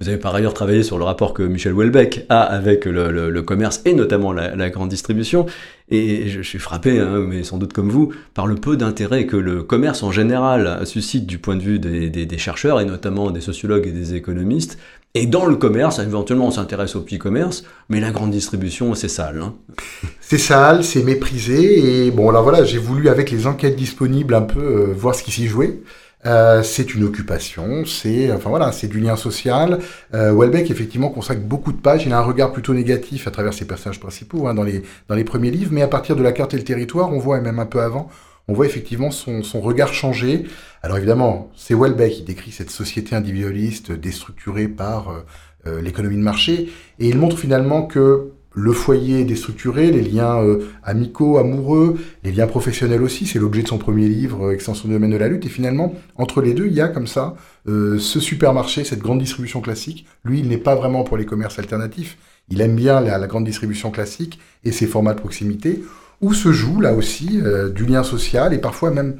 Vous 0.00 0.08
avez 0.08 0.18
par 0.18 0.34
ailleurs 0.34 0.52
travaillé 0.52 0.82
sur 0.82 0.98
le 0.98 1.04
rapport 1.04 1.32
que 1.32 1.42
Michel 1.42 1.72
Houellebecq 1.72 2.26
a 2.28 2.42
avec 2.42 2.84
le, 2.84 3.40
commerce 3.40 3.80
et 3.86 3.94
notamment 3.94 4.32
la, 4.32 4.70
grande 4.70 4.90
distribution. 4.90 5.46
Et 5.88 6.28
je, 6.28 6.42
suis 6.42 6.58
frappé, 6.58 6.98
hein, 6.98 7.24
mais 7.26 7.44
sans 7.44 7.56
doute 7.56 7.72
comme 7.72 7.88
vous, 7.88 8.12
par 8.34 8.46
le 8.46 8.56
peu 8.56 8.76
d'intérêt 8.76 9.24
que 9.24 9.36
le 9.36 9.62
commerce 9.62 10.02
en 10.02 10.12
général 10.12 10.86
suscite 10.86 11.26
du 11.26 11.38
point 11.38 11.56
de 11.56 11.62
vue 11.62 11.78
des 11.78 12.38
chercheurs 12.38 12.80
et 12.80 12.84
notamment 12.84 13.30
des 13.30 13.40
sociologues 13.40 13.86
et 13.86 13.92
des 13.92 14.14
économistes. 14.14 14.78
Et 15.18 15.24
dans 15.24 15.46
le 15.46 15.56
commerce, 15.56 15.98
éventuellement 15.98 16.48
on 16.48 16.50
s'intéresse 16.50 16.94
au 16.94 17.00
petit 17.00 17.16
commerce, 17.18 17.64
mais 17.88 18.00
la 18.00 18.10
grande 18.10 18.32
distribution, 18.32 18.94
c'est 18.94 19.08
sale. 19.08 19.40
hein. 19.40 19.54
C'est 20.20 20.36
sale, 20.36 20.84
c'est 20.84 21.04
méprisé, 21.04 22.06
et 22.06 22.10
bon, 22.10 22.28
alors 22.28 22.42
voilà, 22.42 22.64
j'ai 22.64 22.76
voulu, 22.76 23.08
avec 23.08 23.30
les 23.30 23.46
enquêtes 23.46 23.76
disponibles, 23.76 24.34
un 24.34 24.42
peu 24.42 24.60
euh, 24.60 24.92
voir 24.92 25.14
ce 25.14 25.22
qui 25.22 25.30
s'y 25.30 25.46
jouait. 25.46 25.80
Euh, 26.26 26.62
c'est 26.64 26.94
une 26.94 27.04
occupation, 27.04 27.84
c'est 27.84 28.32
enfin 28.32 28.50
voilà, 28.50 28.72
c'est 28.72 28.88
du 28.88 28.98
lien 28.98 29.14
social. 29.14 29.78
Euh, 30.12 30.34
Welbeck 30.36 30.70
effectivement 30.72 31.08
consacre 31.08 31.40
beaucoup 31.42 31.72
de 31.72 31.80
pages. 31.80 32.04
Il 32.04 32.12
a 32.12 32.18
un 32.18 32.22
regard 32.22 32.52
plutôt 32.52 32.74
négatif 32.74 33.28
à 33.28 33.30
travers 33.30 33.54
ses 33.54 33.64
personnages 33.64 34.00
principaux 34.00 34.48
hein, 34.48 34.54
dans 34.54 34.64
les 34.64 34.82
dans 35.08 35.14
les 35.14 35.24
premiers 35.24 35.52
livres, 35.52 35.70
mais 35.72 35.82
à 35.82 35.88
partir 35.88 36.16
de 36.16 36.22
la 36.22 36.32
carte 36.32 36.52
et 36.54 36.56
le 36.56 36.64
territoire, 36.64 37.12
on 37.12 37.18
voit 37.18 37.38
et 37.38 37.40
même 37.40 37.60
un 37.60 37.66
peu 37.66 37.80
avant, 37.80 38.08
on 38.48 38.54
voit 38.54 38.66
effectivement 38.66 39.12
son, 39.12 39.44
son 39.44 39.60
regard 39.60 39.94
changer. 39.94 40.46
Alors 40.82 40.96
évidemment, 40.96 41.50
c'est 41.56 41.74
Welbeck 41.74 42.12
qui 42.12 42.22
décrit 42.22 42.50
cette 42.50 42.70
société 42.70 43.14
individualiste 43.14 43.92
déstructurée 43.92 44.68
par 44.68 45.10
euh, 45.10 45.24
euh, 45.66 45.80
l'économie 45.80 46.16
de 46.16 46.22
marché, 46.22 46.70
et 46.98 47.08
il 47.08 47.18
montre 47.18 47.38
finalement 47.38 47.82
que 47.82 48.30
le 48.56 48.72
foyer 48.72 49.20
est 49.20 49.24
déstructuré, 49.24 49.92
les 49.92 50.00
liens 50.00 50.42
euh, 50.42 50.66
amicaux, 50.82 51.36
amoureux, 51.36 51.98
les 52.24 52.32
liens 52.32 52.46
professionnels 52.46 53.02
aussi, 53.02 53.26
c'est 53.26 53.38
l'objet 53.38 53.62
de 53.62 53.68
son 53.68 53.76
premier 53.76 54.08
livre, 54.08 54.46
euh, 54.46 54.52
Extension 54.52 54.88
du 54.88 54.94
domaine 54.94 55.10
de 55.10 55.16
la 55.16 55.28
lutte, 55.28 55.44
et 55.44 55.50
finalement, 55.50 55.94
entre 56.16 56.40
les 56.40 56.54
deux, 56.54 56.66
il 56.66 56.72
y 56.72 56.80
a 56.80 56.88
comme 56.88 57.06
ça 57.06 57.36
euh, 57.68 57.98
ce 57.98 58.18
supermarché, 58.18 58.82
cette 58.82 59.00
grande 59.00 59.18
distribution 59.18 59.60
classique. 59.60 60.06
Lui, 60.24 60.40
il 60.40 60.48
n'est 60.48 60.56
pas 60.56 60.74
vraiment 60.74 61.04
pour 61.04 61.18
les 61.18 61.26
commerces 61.26 61.58
alternatifs, 61.58 62.16
il 62.48 62.62
aime 62.62 62.74
bien 62.74 63.00
la, 63.02 63.18
la 63.18 63.26
grande 63.26 63.44
distribution 63.44 63.90
classique 63.90 64.40
et 64.64 64.72
ses 64.72 64.86
formats 64.86 65.12
de 65.12 65.20
proximité, 65.20 65.82
où 66.22 66.32
se 66.32 66.50
joue 66.50 66.80
là 66.80 66.94
aussi 66.94 67.40
euh, 67.42 67.68
du 67.68 67.84
lien 67.84 68.02
social, 68.02 68.54
et 68.54 68.58
parfois 68.58 68.90
même 68.90 69.16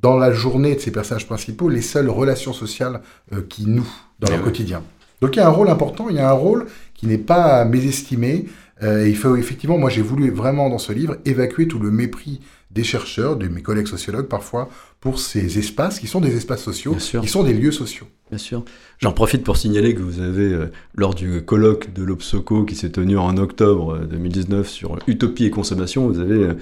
dans 0.00 0.16
la 0.16 0.32
journée 0.32 0.74
de 0.74 0.80
ses 0.80 0.92
personnages 0.92 1.26
principaux, 1.26 1.68
les 1.68 1.82
seules 1.82 2.08
relations 2.08 2.54
sociales 2.54 3.00
euh, 3.32 3.42
qui 3.46 3.66
nouent 3.66 3.94
dans 4.20 4.30
leur 4.30 4.42
quotidien. 4.42 4.82
Donc 5.20 5.34
il 5.34 5.40
y 5.40 5.42
a 5.42 5.46
un 5.46 5.50
rôle 5.50 5.68
important, 5.68 6.08
il 6.08 6.16
y 6.16 6.20
a 6.20 6.30
un 6.30 6.32
rôle 6.32 6.66
qui 6.94 7.06
n'est 7.06 7.18
pas 7.18 7.64
mésestimé, 7.64 8.46
euh, 8.82 9.08
il 9.08 9.16
faut 9.16 9.36
effectivement, 9.36 9.78
moi 9.78 9.90
j'ai 9.90 10.02
voulu 10.02 10.30
vraiment 10.30 10.68
dans 10.68 10.78
ce 10.78 10.92
livre 10.92 11.16
évacuer 11.24 11.66
tout 11.66 11.78
le 11.78 11.90
mépris 11.90 12.40
des 12.70 12.84
chercheurs, 12.84 13.36
de 13.36 13.48
mes 13.48 13.62
collègues 13.62 13.86
sociologues 13.86 14.28
parfois, 14.28 14.68
pour 15.00 15.18
ces 15.18 15.58
espaces 15.58 15.98
qui 15.98 16.06
sont 16.06 16.20
des 16.20 16.36
espaces 16.36 16.62
sociaux, 16.62 16.94
qui 16.94 17.28
sont 17.28 17.42
des 17.42 17.54
lieux 17.54 17.72
sociaux. 17.72 18.06
Bien 18.28 18.38
sûr. 18.38 18.64
J'en 18.98 19.12
profite 19.12 19.42
pour 19.42 19.56
signaler 19.56 19.94
que 19.94 20.00
vous 20.00 20.20
avez, 20.20 20.52
euh, 20.52 20.70
lors 20.94 21.14
du 21.14 21.42
colloque 21.42 21.92
de 21.94 22.02
l'Obsoco 22.02 22.64
qui 22.64 22.74
s'est 22.74 22.90
tenu 22.90 23.16
en 23.16 23.36
octobre 23.38 23.94
euh, 23.94 24.06
2019 24.06 24.68
sur 24.68 24.98
Utopie 25.06 25.46
et 25.46 25.50
consommation, 25.50 26.06
vous 26.06 26.20
avez 26.20 26.44
euh, 26.44 26.54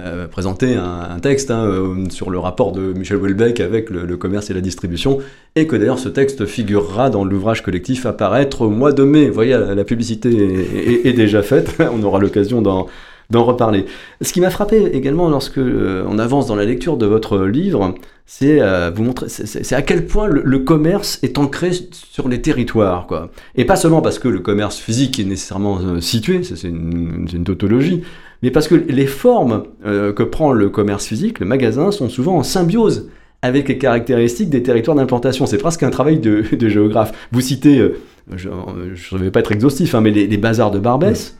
euh, 0.00 0.26
présenté 0.26 0.74
un, 0.74 1.20
texte 1.20 1.52
hein, 1.52 1.64
euh, 1.66 2.10
sur 2.10 2.28
le 2.28 2.38
rapport 2.40 2.72
de 2.72 2.92
Michel 2.92 3.16
Houellebecq 3.16 3.60
avec 3.60 3.90
le, 3.90 4.16
commerce 4.16 4.50
et 4.50 4.54
la 4.54 4.60
distribution, 4.60 5.18
et 5.54 5.68
que 5.68 5.76
d'ailleurs 5.76 6.00
ce 6.00 6.08
texte 6.08 6.46
figurera 6.46 7.10
dans 7.10 7.24
l'ouvrage 7.24 7.62
collectif 7.62 8.04
à 8.04 8.12
paraître 8.12 8.62
au 8.62 8.70
mois 8.70 8.92
de 8.92 9.04
mai. 9.04 9.28
Vous 9.28 9.34
voyez, 9.34 9.52
la, 9.52 9.84
publicité 9.84 11.06
est, 11.08 11.12
déjà 11.12 11.42
faite, 11.42 11.76
on 11.92 12.02
aura 12.02 12.18
l'occasion 12.18 12.60
d'en 12.60 12.88
reparler. 13.32 13.86
Ce 14.20 14.32
qui 14.32 14.40
m'a 14.40 14.50
frappé 14.50 14.84
également 14.96 15.28
lorsque 15.28 15.58
euh, 15.58 16.04
on 16.08 16.18
avance 16.18 16.48
dans 16.48 16.56
la 16.56 16.64
lecture 16.64 16.96
de 16.96 17.06
votre 17.06 17.38
livre, 17.44 17.94
c'est 18.26 18.60
euh, 18.60 18.90
vous 18.92 19.04
montrer, 19.04 19.28
c'est 19.28 19.74
à 19.74 19.82
quel 19.82 20.06
point 20.06 20.26
le, 20.26 20.58
commerce 20.58 21.20
est 21.22 21.38
ancré 21.38 21.70
sur 21.92 22.28
les 22.28 22.42
territoires, 22.42 23.06
quoi. 23.06 23.30
Et 23.54 23.64
pas 23.64 23.76
seulement 23.76 24.02
parce 24.02 24.18
que 24.18 24.26
le 24.28 24.40
commerce 24.40 24.76
physique 24.76 25.20
est 25.20 25.24
nécessairement 25.24 26.00
situé, 26.00 26.42
c'est 26.42 26.66
une, 26.66 27.44
tautologie, 27.44 28.02
mais 28.42 28.50
parce 28.50 28.68
que 28.68 28.74
les 28.74 29.06
formes 29.06 29.64
euh, 29.86 30.12
que 30.12 30.22
prend 30.22 30.52
le 30.52 30.68
commerce 30.68 31.06
physique, 31.06 31.40
le 31.40 31.46
magasin, 31.46 31.90
sont 31.90 32.08
souvent 32.08 32.36
en 32.36 32.42
symbiose 32.42 33.10
avec 33.42 33.68
les 33.68 33.78
caractéristiques 33.78 34.50
des 34.50 34.62
territoires 34.62 34.96
d'implantation. 34.96 35.46
C'est 35.46 35.58
presque 35.58 35.82
un 35.82 35.90
travail 35.90 36.18
de, 36.18 36.42
géographe. 36.68 37.12
Vous 37.32 37.40
citez, 37.40 37.92
je 38.34 38.48
ne 38.48 39.18
vais 39.18 39.30
pas 39.30 39.40
être 39.40 39.52
exhaustif, 39.52 39.94
hein, 39.94 40.00
mais 40.00 40.10
les, 40.10 40.36
bazars 40.36 40.70
de 40.70 40.78
Barbès 40.78 41.36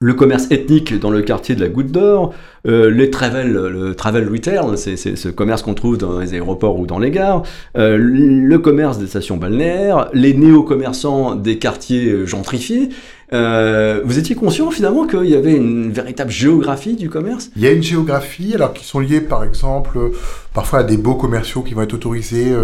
le 0.00 0.14
commerce 0.14 0.46
ethnique 0.52 0.98
dans 0.98 1.10
le 1.10 1.22
quartier 1.22 1.56
de 1.56 1.60
la 1.60 1.68
Goutte 1.68 1.90
d'Or, 1.90 2.32
euh, 2.68 2.88
les 2.88 3.10
travel, 3.10 3.52
le 3.52 3.94
travel 3.96 4.28
retail, 4.28 4.60
c'est 4.76 4.96
ce 4.96 5.28
commerce 5.28 5.62
qu'on 5.62 5.74
trouve 5.74 5.98
dans 5.98 6.20
les 6.20 6.34
aéroports 6.34 6.78
ou 6.78 6.86
dans 6.86 7.00
les 7.00 7.10
gares, 7.10 7.42
euh, 7.76 7.96
le 7.98 8.58
commerce 8.60 8.98
des 8.98 9.08
stations 9.08 9.36
balnéaires, 9.36 10.08
les 10.12 10.34
néo-commerçants 10.34 11.34
des 11.34 11.58
quartiers 11.58 12.26
gentrifiés. 12.26 12.90
Euh, 13.32 14.00
vous 14.04 14.18
étiez 14.18 14.34
conscient 14.34 14.70
finalement 14.70 15.06
qu'il 15.06 15.26
y 15.26 15.34
avait 15.34 15.54
une 15.54 15.92
véritable 15.92 16.30
géographie 16.30 16.96
du 16.96 17.10
commerce? 17.10 17.50
Il 17.56 17.62
y 17.62 17.66
a 17.66 17.72
une 17.72 17.82
géographie, 17.82 18.54
alors 18.54 18.72
qui 18.72 18.84
sont 18.84 19.00
liées 19.00 19.20
par 19.20 19.44
exemple 19.44 19.98
parfois 20.54 20.80
à 20.80 20.82
des 20.82 20.96
beaux 20.96 21.16
commerciaux 21.16 21.62
qui 21.62 21.74
vont 21.74 21.82
être 21.82 21.94
autorisés 21.94 22.54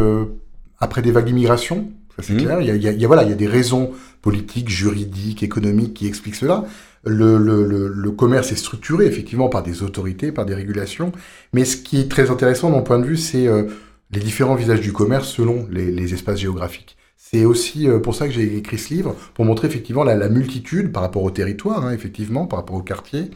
après 0.78 1.02
des 1.02 1.12
vagues 1.12 1.26
d'immigration. 1.26 1.90
Ça 2.16 2.22
c'est 2.22 2.32
mmh. 2.32 2.38
clair. 2.38 2.60
Il 2.60 2.66
y, 2.66 2.70
a, 2.70 2.74
il 2.92 3.00
y 3.00 3.04
a, 3.04 3.06
voilà, 3.06 3.24
il 3.24 3.28
y 3.28 3.32
a 3.32 3.36
des 3.36 3.46
raisons 3.46 3.90
politiques, 4.22 4.70
juridiques, 4.70 5.42
économiques 5.42 5.94
qui 5.94 6.06
expliquent 6.06 6.36
cela 6.36 6.64
le, 7.06 7.38
le, 7.38 7.88
le, 7.88 8.10
commerce 8.10 8.52
est 8.52 8.56
structuré 8.56 9.06
effectivement 9.06 9.48
par 9.48 9.62
des 9.62 9.82
autorités, 9.82 10.32
par 10.32 10.46
des 10.46 10.54
régulations, 10.54 11.12
mais 11.52 11.64
ce 11.64 11.76
qui 11.76 12.00
est 12.00 12.10
très 12.10 12.30
intéressant 12.30 12.70
de 12.70 12.74
mon 12.74 12.82
point 12.82 12.98
de 12.98 13.04
vue, 13.04 13.16
c'est 13.16 13.46
euh, 13.46 13.64
les 14.10 14.20
différents 14.20 14.54
visages 14.54 14.80
du 14.80 14.92
commerce 14.92 15.28
selon 15.28 15.66
les, 15.70 15.90
les 15.90 16.14
espaces 16.14 16.38
géographiques. 16.38 16.96
C'est 17.34 17.46
aussi 17.46 17.88
euh, 17.88 17.98
pour 17.98 18.14
ça 18.14 18.28
que 18.28 18.32
j'ai 18.32 18.56
écrit 18.56 18.78
ce 18.78 18.94
livre, 18.94 19.16
pour 19.34 19.44
montrer 19.44 19.66
effectivement 19.66 20.04
la, 20.04 20.28
multitude 20.28 20.92
par 20.92 21.02
rapport 21.02 21.24
au 21.24 21.32
territoire, 21.32 21.84
hein, 21.84 21.90
effectivement, 21.90 22.46
par 22.46 22.60
rapport 22.60 22.76
au 22.76 22.82
quartier. 22.82 23.32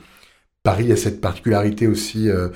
Paris 0.63 0.93
a 0.93 0.97
cette 0.97 1.21
particularité 1.21 1.89
aussi 1.89 2.29
euh, 2.29 2.51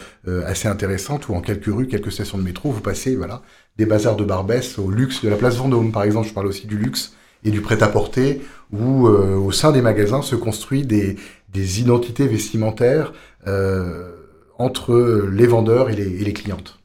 assez 0.47 0.69
intéressante 0.69 1.29
où 1.29 1.35
en 1.35 1.41
quelques 1.41 1.67
rues, 1.67 1.89
quelques 1.89 2.13
stations 2.13 2.39
de 2.39 2.45
métro, 2.45 2.71
vous 2.71 2.81
passez 2.81 3.17
voilà 3.17 3.43
des 3.77 3.87
bazars 3.87 4.15
de 4.15 4.23
Barbès 4.23 4.79
au 4.79 4.89
luxe 4.89 5.25
de 5.25 5.29
la 5.29 5.35
place 5.35 5.57
Vendôme, 5.57 5.91
par 5.91 6.05
exemple. 6.05 6.29
Je 6.29 6.33
parle 6.33 6.47
aussi 6.47 6.69
du 6.69 6.79
luxe 6.79 7.17
et 7.43 7.51
du 7.51 7.61
prêt-à-porter, 7.61 8.41
où 8.73 9.09
euh, 9.09 9.35
au 9.35 9.51
sein 9.51 9.73
des 9.73 9.83
magasins 9.83 10.23
se 10.23 10.37
construit 10.37 10.87
des, 10.87 11.17
identités 11.81 12.29
vestimentaires 12.29 13.15
euh, 13.49 14.13
entre 14.59 15.27
les 15.29 15.49
vendeurs 15.49 15.91
et 15.91 15.97
les 15.97 16.33
clientes. 16.33 16.82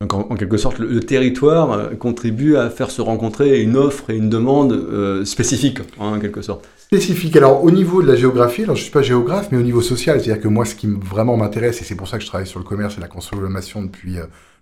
Donc 0.00 0.14
en, 0.14 0.34
quelque 0.34 0.56
sorte, 0.56 0.78
le, 0.78 1.00
territoire 1.00 1.72
euh, 1.72 1.90
contribue 1.94 2.56
à 2.56 2.70
faire 2.70 2.90
se 2.90 3.02
rencontrer 3.02 3.60
une 3.60 3.76
offre 3.76 4.08
et 4.08 4.16
une 4.16 4.30
demande 4.30 4.72
euh, 4.72 5.26
spécifique, 5.26 5.80
hein, 6.00 6.14
en 6.14 6.18
quelque 6.18 6.40
sorte. 6.40 6.66
Spécifique. 6.78 7.36
Alors 7.36 7.62
au 7.62 7.70
niveau 7.70 8.02
de 8.02 8.06
la 8.06 8.16
géographie, 8.16 8.62
alors 8.62 8.76
je 8.76 8.82
suis 8.82 8.90
pas 8.90 9.02
géographe, 9.02 9.48
mais 9.52 9.58
au 9.58 9.62
niveau 9.62 9.82
social, 9.82 10.18
c'est-à-dire 10.20 10.42
que 10.42 10.48
moi, 10.48 10.64
ce 10.64 10.74
qui 10.74 10.86
vraiment 10.86 11.36
m'intéresse, 11.36 11.82
et 11.82 11.84
c'est 11.84 11.96
pour 11.96 12.08
ça 12.08 12.16
que 12.16 12.22
je 12.22 12.28
travaille 12.28 12.46
sur 12.46 12.58
le 12.58 12.64
commerce 12.64 12.96
et 12.96 13.00
la 13.00 13.08
consommation 13.08 13.82
depuis 13.82 14.16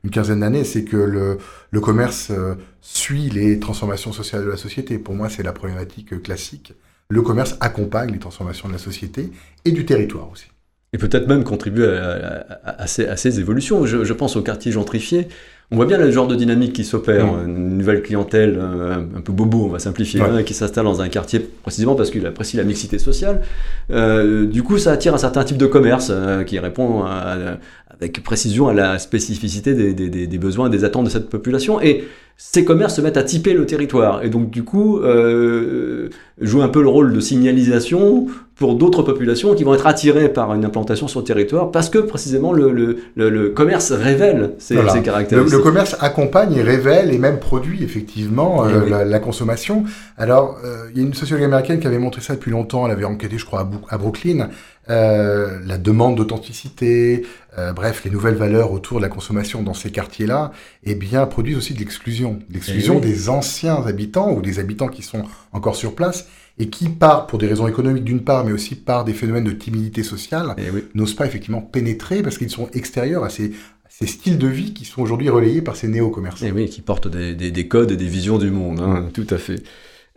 une 0.04 0.10
quinzaine 0.10 0.40
d'années, 0.40 0.64
c'est 0.64 0.84
que 0.84 0.96
le, 0.96 1.80
commerce 1.80 2.30
euh, 2.30 2.54
suit 2.80 3.30
les 3.30 3.58
transformations 3.58 4.12
sociales 4.12 4.44
de 4.44 4.50
la 4.50 4.56
société. 4.56 4.98
Pour 4.98 5.14
moi, 5.14 5.28
c'est 5.28 5.42
la 5.42 5.52
problématique 5.52 6.22
classique. 6.22 6.74
Le 7.10 7.22
commerce 7.22 7.56
accompagne 7.60 8.12
les 8.12 8.18
transformations 8.18 8.68
de 8.68 8.74
la 8.74 8.78
société 8.78 9.30
et 9.64 9.70
du 9.72 9.84
territoire 9.84 10.30
aussi. 10.30 10.46
Et 10.92 10.98
peut-être 10.98 11.28
même 11.28 11.44
contribuer 11.44 11.86
à, 11.86 12.44
à, 12.64 12.86
ces, 12.86 13.06
à, 13.06 13.16
ces, 13.16 13.40
évolutions. 13.40 13.84
Je, 13.84 14.04
je 14.04 14.12
pense 14.14 14.36
aux 14.36 14.42
quartiers 14.42 14.72
gentrifiés. 14.72 15.28
On 15.70 15.76
voit 15.76 15.84
bien 15.84 15.98
le 15.98 16.10
genre 16.10 16.26
de 16.26 16.34
dynamique 16.34 16.72
qui 16.72 16.82
s'opère, 16.82 17.26
mm. 17.26 17.46
une 17.46 17.76
nouvelle 17.76 18.00
clientèle 18.00 18.58
euh, 18.58 18.96
un, 19.16 19.20
peu 19.20 19.32
bobo, 19.32 19.66
on 19.66 19.68
va 19.68 19.78
simplifier, 19.78 20.22
hein, 20.22 20.42
qui 20.42 20.54
s'installe 20.54 20.84
dans 20.84 21.02
un 21.02 21.10
quartier 21.10 21.40
précisément 21.40 21.94
parce 21.94 22.10
qu'il 22.10 22.24
apprécie 22.26 22.56
la 22.56 22.64
mixité 22.64 22.98
sociale. 22.98 23.42
Euh, 23.90 24.46
du 24.46 24.62
coup, 24.62 24.78
ça 24.78 24.92
attire 24.92 25.12
un 25.12 25.18
certain 25.18 25.44
type 25.44 25.58
de 25.58 25.66
commerce 25.66 26.08
euh, 26.10 26.42
qui 26.42 26.58
répond 26.58 27.04
avec 27.04 28.22
précision 28.22 28.68
à 28.68 28.72
la 28.72 28.98
spécificité 28.98 29.74
des, 29.74 29.92
des, 29.92 30.26
des, 30.26 30.38
besoins 30.38 30.68
et 30.68 30.70
des 30.70 30.84
attentes 30.84 31.04
de 31.04 31.10
cette 31.10 31.28
population. 31.28 31.82
Et 31.82 32.04
ces 32.36 32.64
commerces 32.64 32.94
se 32.94 33.00
mettent 33.00 33.16
à 33.16 33.24
typer 33.24 33.52
le 33.52 33.66
territoire 33.66 34.22
et 34.22 34.30
donc 34.30 34.50
du 34.50 34.62
coup 34.62 35.00
euh, 35.00 36.08
jouent 36.40 36.62
un 36.62 36.68
peu 36.68 36.80
le 36.80 36.88
rôle 36.88 37.12
de 37.12 37.18
signalisation 37.18 38.28
pour 38.58 38.74
d'autres 38.74 39.02
populations 39.02 39.54
qui 39.54 39.62
vont 39.62 39.72
être 39.72 39.86
attirées 39.86 40.28
par 40.28 40.52
une 40.52 40.64
implantation 40.64 41.06
sur 41.06 41.20
le 41.20 41.24
territoire 41.24 41.70
parce 41.70 41.88
que 41.88 41.98
précisément 41.98 42.52
le, 42.52 42.72
le, 42.72 42.98
le, 43.14 43.48
commerce 43.50 43.92
révèle 43.92 44.54
ces, 44.58 44.74
ces 44.88 45.00
caractéristiques. 45.00 45.56
Le, 45.56 45.62
commerce 45.62 45.96
accompagne 46.00 46.54
et 46.54 46.62
révèle 46.62 47.12
et 47.14 47.18
même 47.18 47.38
produit 47.38 47.84
effectivement 47.84 48.66
euh, 48.66 48.88
la, 48.88 49.04
la, 49.04 49.18
consommation. 49.20 49.84
Alors 50.16 50.58
euh, 50.64 50.88
il 50.90 50.98
y 51.00 51.04
a 51.04 51.06
une 51.06 51.14
sociologue 51.14 51.44
américaine 51.44 51.78
qui 51.78 51.86
avait 51.86 51.98
montré 51.98 52.20
ça 52.20 52.34
depuis 52.34 52.50
longtemps, 52.50 52.84
elle 52.86 52.92
avait 52.92 53.04
enquêté 53.04 53.38
je 53.38 53.46
crois 53.46 53.60
à, 53.60 53.94
à 53.94 53.98
Brooklyn, 53.98 54.48
euh, 54.90 55.60
la 55.66 55.78
demande 55.78 56.16
d'authenticité, 56.16 57.26
euh, 57.58 57.72
bref, 57.72 58.02
les 58.04 58.10
nouvelles 58.10 58.34
valeurs 58.34 58.72
autour 58.72 58.98
de 58.98 59.02
la 59.02 59.08
consommation 59.08 59.62
dans 59.62 59.74
ces 59.74 59.90
quartiers-là, 59.90 60.52
eh 60.84 60.94
bien, 60.94 61.26
produisent 61.26 61.56
aussi 61.56 61.74
de 61.74 61.78
l'exclusion, 61.78 62.38
l'exclusion 62.50 62.98
eh 62.98 63.06
des 63.06 63.28
anciens 63.28 63.86
habitants 63.86 64.32
ou 64.32 64.40
des 64.40 64.58
habitants 64.58 64.88
qui 64.88 65.02
sont 65.02 65.24
encore 65.52 65.76
sur 65.76 65.94
place 65.94 66.28
et 66.58 66.68
qui, 66.68 66.88
par, 66.88 67.26
pour 67.26 67.38
des 67.38 67.46
raisons 67.46 67.68
économiques 67.68 68.04
d'une 68.04 68.24
part, 68.24 68.44
mais 68.44 68.52
aussi 68.52 68.74
par 68.74 69.04
des 69.04 69.12
phénomènes 69.12 69.44
de 69.44 69.52
timidité 69.52 70.02
sociale, 70.02 70.54
eh 70.58 70.70
n'osent 70.94 71.14
pas 71.14 71.26
effectivement 71.26 71.60
pénétrer 71.60 72.22
parce 72.22 72.38
qu'ils 72.38 72.50
sont 72.50 72.68
extérieurs 72.72 73.24
à 73.24 73.30
ces, 73.30 73.52
ces 73.88 74.06
styles 74.06 74.38
de 74.38 74.48
vie 74.48 74.74
qui 74.74 74.84
sont 74.84 75.02
aujourd'hui 75.02 75.28
relayés 75.28 75.62
par 75.62 75.76
ces 75.76 75.88
néo-commerçants. 75.88 76.46
Et 76.46 76.48
eh 76.48 76.52
oui, 76.52 76.68
qui 76.68 76.80
portent 76.80 77.08
des, 77.08 77.34
des, 77.34 77.50
des, 77.50 77.68
codes 77.68 77.90
et 77.90 77.96
des 77.96 78.06
visions 78.06 78.38
du 78.38 78.50
monde, 78.50 78.80
hein, 78.80 79.08
tout 79.12 79.26
à 79.30 79.38
fait. 79.38 79.62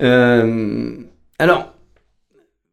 Euh, 0.02 0.96
alors, 1.40 1.74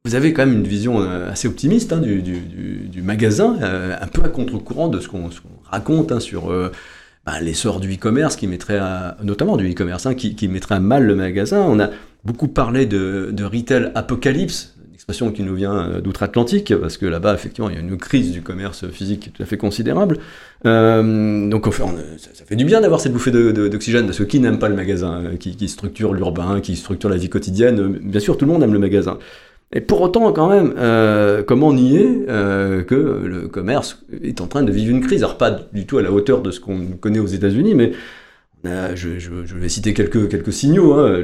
vous 0.08 0.14
avez 0.14 0.32
quand 0.32 0.46
même 0.46 0.56
une 0.56 0.66
vision 0.66 1.02
euh, 1.02 1.30
assez 1.30 1.48
optimiste 1.48 1.92
hein, 1.92 2.00
du, 2.00 3.02
magasin, 3.02 3.58
euh, 3.62 3.94
un 4.00 4.06
peu 4.06 4.22
à 4.24 4.28
contre-courant 4.30 4.88
de 4.88 5.00
ce 5.00 5.08
qu'on 5.08 5.28
raconte 5.70 6.12
hein, 6.12 6.20
sur 6.20 6.50
euh, 6.50 6.72
bah, 7.26 7.40
l'essor 7.40 7.78
du 7.78 7.92
e-commerce, 7.92 8.38
notamment 9.22 9.58
du 9.58 9.70
e-commerce, 9.70 10.06
hein, 10.06 10.14
qui, 10.14 10.48
mettrait 10.48 10.76
à 10.76 10.80
mal 10.80 11.04
le 11.04 11.14
magasin. 11.14 11.60
On 11.60 11.78
a 11.78 11.90
beaucoup 12.24 12.48
parlé 12.48 12.86
de, 12.86 13.44
retail 13.44 13.92
apocalypse, 13.94 14.74
une 14.88 14.94
expression 14.94 15.30
qui 15.30 15.42
nous 15.42 15.54
vient 15.54 16.00
d'outre-Atlantique, 16.00 16.74
parce 16.80 16.96
que 16.96 17.04
là-bas, 17.04 17.34
effectivement, 17.34 17.68
il 17.68 17.74
y 17.74 17.78
a 17.78 17.82
une 17.82 17.98
crise 17.98 18.32
du 18.32 18.40
commerce 18.40 18.88
physique 18.88 19.30
tout 19.34 19.42
à 19.42 19.46
fait 19.46 19.58
considérable. 19.58 20.18
Euh, 20.64 21.48
donc 21.50 21.66
ça, 21.66 21.84
ça, 22.32 22.44
fait 22.46 22.56
du 22.56 22.64
bien 22.64 22.80
d'avoir 22.80 23.00
cette 23.00 23.12
bouffée 23.12 23.30
d'oxygène, 23.30 24.06
de, 24.06 24.12
ceux 24.12 24.24
qui 24.24 24.40
n'aiment 24.40 24.58
pas 24.58 24.70
le 24.70 24.74
magasin, 24.74 25.22
qui 25.38 25.68
structure 25.68 26.14
l'urbain, 26.14 26.60
qui 26.62 26.76
structure 26.76 27.10
la 27.10 27.18
vie 27.18 27.28
quotidienne? 27.28 27.98
Bien 28.02 28.20
sûr, 28.20 28.38
tout 28.38 28.46
le 28.46 28.52
monde 28.52 28.62
aime 28.62 28.72
le 28.72 28.78
magasin. 28.78 29.18
Et 29.70 29.82
pour 29.82 30.00
autant, 30.00 30.32
quand 30.32 30.48
même, 30.48 30.74
euh, 30.78 31.42
comment 31.42 31.74
nier 31.74 32.24
euh, 32.28 32.82
que 32.82 32.94
le 32.94 33.48
commerce 33.48 34.02
est 34.22 34.40
en 34.40 34.46
train 34.46 34.62
de 34.62 34.72
vivre 34.72 34.90
une 34.90 35.00
crise? 35.00 35.22
Alors 35.22 35.36
pas 35.36 35.50
du 35.50 35.84
tout 35.84 35.98
à 35.98 36.02
la 36.02 36.10
hauteur 36.10 36.40
de 36.40 36.50
ce 36.50 36.58
qu'on 36.58 36.92
connaît 36.98 37.18
aux 37.18 37.26
États-Unis, 37.26 37.74
mais 37.74 37.92
je, 38.64 39.54
vais 39.56 39.68
citer 39.68 39.94
quelques, 39.94 40.52
signaux. 40.52 40.94
Hein, 40.94 41.22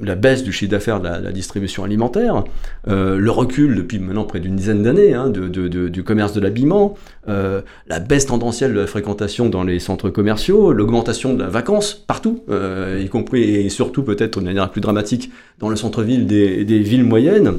la, 0.00 0.14
baisse 0.14 0.42
du 0.42 0.52
chiffre 0.52 0.70
d'affaires 0.70 1.00
de 1.00 1.08
la, 1.08 1.32
distribution 1.32 1.84
alimentaire, 1.84 2.44
euh, 2.88 3.18
le 3.18 3.30
recul 3.30 3.74
depuis 3.74 3.98
maintenant 3.98 4.24
près 4.24 4.40
d'une 4.40 4.56
dizaine 4.56 4.82
d'années 4.82 5.14
hein, 5.14 5.28
de, 5.30 5.48
du 5.88 6.04
commerce 6.04 6.32
de 6.32 6.40
l'habillement, 6.40 6.94
euh, 7.28 7.62
la 7.86 8.00
baisse 8.00 8.26
tendancielle 8.26 8.74
de 8.74 8.80
la 8.80 8.86
fréquentation 8.86 9.48
dans 9.48 9.64
les 9.64 9.78
centres 9.78 10.10
commerciaux, 10.10 10.72
l'augmentation 10.72 11.34
de 11.34 11.42
la 11.42 11.48
vacance 11.48 11.94
partout, 11.94 12.42
euh, 12.50 13.00
y 13.02 13.08
compris 13.08 13.42
et 13.42 13.68
surtout 13.68 14.02
peut-être 14.02 14.40
de 14.40 14.44
manière 14.44 14.70
plus 14.70 14.80
dramatique 14.80 15.30
dans 15.58 15.68
le 15.68 15.76
centre-ville 15.76 16.26
des 16.26 16.78
villes 16.80 17.04
moyennes 17.04 17.58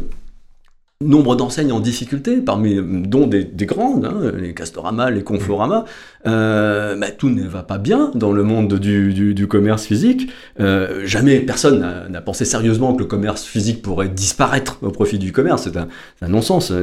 nombre 1.03 1.35
d'enseignes 1.35 1.71
en 1.71 1.79
difficulté, 1.79 2.37
parmi 2.37 2.79
dont 2.81 3.27
des, 3.27 3.43
des 3.43 3.65
grandes, 3.65 4.05
hein, 4.05 4.31
les 4.37 4.53
Castorama, 4.53 5.09
les 5.11 5.23
Conforama, 5.23 5.85
euh, 6.25 6.95
bah, 6.95 7.11
tout 7.11 7.29
ne 7.29 7.43
va 7.47 7.63
pas 7.63 7.77
bien 7.77 8.11
dans 8.15 8.31
le 8.31 8.43
monde 8.43 8.79
du, 8.79 9.13
du, 9.13 9.33
du 9.33 9.47
commerce 9.47 9.85
physique. 9.85 10.29
Euh, 10.59 11.01
jamais 11.05 11.39
personne 11.39 11.85
n'a 12.09 12.21
pensé 12.21 12.45
sérieusement 12.45 12.93
que 12.93 12.99
le 12.99 13.07
commerce 13.07 13.43
physique 13.43 13.81
pourrait 13.81 14.09
disparaître 14.09 14.77
au 14.81 14.91
profit 14.91 15.19
du 15.19 15.31
commerce. 15.31 15.63
C'est 15.63 15.77
un, 15.77 15.87
un 16.21 16.27
non-sens. 16.29 16.73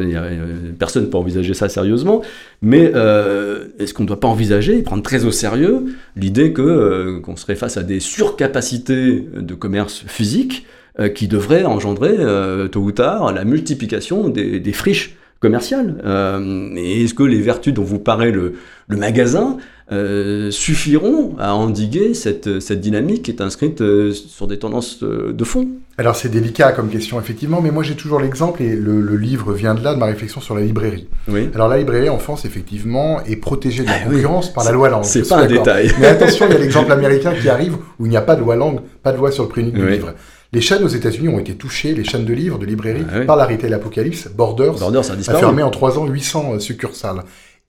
Personne 0.78 1.04
ne 1.04 1.08
peut 1.08 1.18
envisager 1.18 1.54
ça 1.54 1.68
sérieusement. 1.68 2.22
Mais 2.62 2.92
euh, 2.94 3.68
est-ce 3.78 3.94
qu'on 3.94 4.02
ne 4.02 4.08
doit 4.08 4.20
pas 4.20 4.28
envisager 4.28 4.78
et 4.78 4.82
prendre 4.82 5.02
très 5.02 5.24
au 5.24 5.30
sérieux 5.30 5.86
l'idée 6.16 6.52
que 6.52 6.62
euh, 6.62 7.20
qu'on 7.20 7.36
serait 7.36 7.56
face 7.56 7.76
à 7.76 7.82
des 7.82 8.00
surcapacités 8.00 9.26
de 9.34 9.54
commerce 9.54 10.04
physique 10.06 10.66
euh, 10.66 10.79
qui 11.08 11.28
devrait 11.28 11.64
engendrer 11.64 12.14
euh, 12.18 12.68
tôt 12.68 12.80
ou 12.80 12.92
tard 12.92 13.32
la 13.32 13.44
multiplication 13.44 14.28
des, 14.28 14.60
des 14.60 14.72
friches 14.72 15.16
commerciales. 15.40 15.94
Euh, 16.04 16.74
et 16.76 17.04
est-ce 17.04 17.14
que 17.14 17.22
les 17.22 17.40
vertus 17.40 17.72
dont 17.72 17.82
vous 17.84 17.98
parlez 17.98 18.30
le, 18.30 18.56
le 18.88 18.96
magasin 18.98 19.56
euh, 19.90 20.50
suffiront 20.50 21.34
à 21.40 21.54
endiguer 21.54 22.12
cette, 22.14 22.60
cette 22.60 22.80
dynamique 22.80 23.22
qui 23.22 23.30
est 23.32 23.40
inscrite 23.40 23.80
euh, 23.80 24.12
sur 24.12 24.46
des 24.46 24.58
tendances 24.58 24.98
euh, 25.02 25.32
de 25.32 25.44
fond? 25.44 25.66
Alors 25.96 26.14
c'est 26.14 26.28
délicat 26.28 26.72
comme 26.72 26.90
question 26.90 27.18
effectivement, 27.18 27.60
mais 27.62 27.70
moi 27.70 27.82
j'ai 27.82 27.96
toujours 27.96 28.20
l'exemple 28.20 28.62
et 28.62 28.76
le, 28.76 29.00
le, 29.00 29.16
livre 29.16 29.52
vient 29.54 29.74
de 29.74 29.82
là 29.82 29.94
de 29.94 29.98
ma 29.98 30.06
réflexion 30.06 30.40
sur 30.42 30.54
la 30.54 30.60
librairie. 30.60 31.08
Oui. 31.26 31.48
Alors 31.54 31.68
la 31.68 31.78
librairie 31.78 32.10
en 32.10 32.18
France 32.18 32.44
effectivement 32.44 33.20
est 33.24 33.36
protégée 33.36 33.82
de 33.82 33.88
la 33.88 33.94
Ah 33.94 34.06
oui. 34.08 34.16
concurrence 34.16 34.52
par 34.52 34.64
la 34.64 34.72
loi 34.72 34.90
langue. 34.90 35.04
C'est 35.04 35.26
pas 35.28 35.38
un 35.38 35.46
détail. 35.46 35.90
Mais 35.98 36.06
attention, 36.06 36.46
il 36.48 36.52
y 36.52 36.56
a 36.56 36.58
l'exemple 36.62 36.92
américain 36.92 37.32
qui 37.32 37.48
arrive 37.48 37.76
où 37.98 38.06
il 38.06 38.10
n'y 38.10 38.16
a 38.16 38.22
pas 38.22 38.36
de 38.36 38.40
loi 38.42 38.56
langue, 38.56 38.80
pas 39.02 39.12
de 39.12 39.16
loi 39.18 39.32
sur 39.32 39.42
le 39.44 39.48
prix 39.48 39.62
unique 39.62 39.74
du 39.74 39.88
livre. 39.88 40.14
Les 40.52 40.60
chaînes 40.60 40.82
aux 40.82 40.88
États-Unis 40.88 41.28
ont 41.28 41.38
été 41.38 41.54
touchées, 41.54 41.94
les 41.94 42.02
chaînes 42.04 42.24
de 42.24 42.32
livres, 42.32 42.58
de 42.58 42.66
librairies, 42.66 43.04
Ah 43.12 43.20
oui. 43.20 43.26
par 43.26 43.36
l'arrêté 43.36 43.66
de 43.66 43.70
l'Apocalypse. 43.70 44.28
Borders 44.34 44.82
a 44.82 45.16
fermé 45.38 45.62
en 45.62 45.70
trois 45.70 45.98
ans 45.98 46.06
800 46.06 46.54
euh, 46.54 46.58
succursales. 46.58 47.22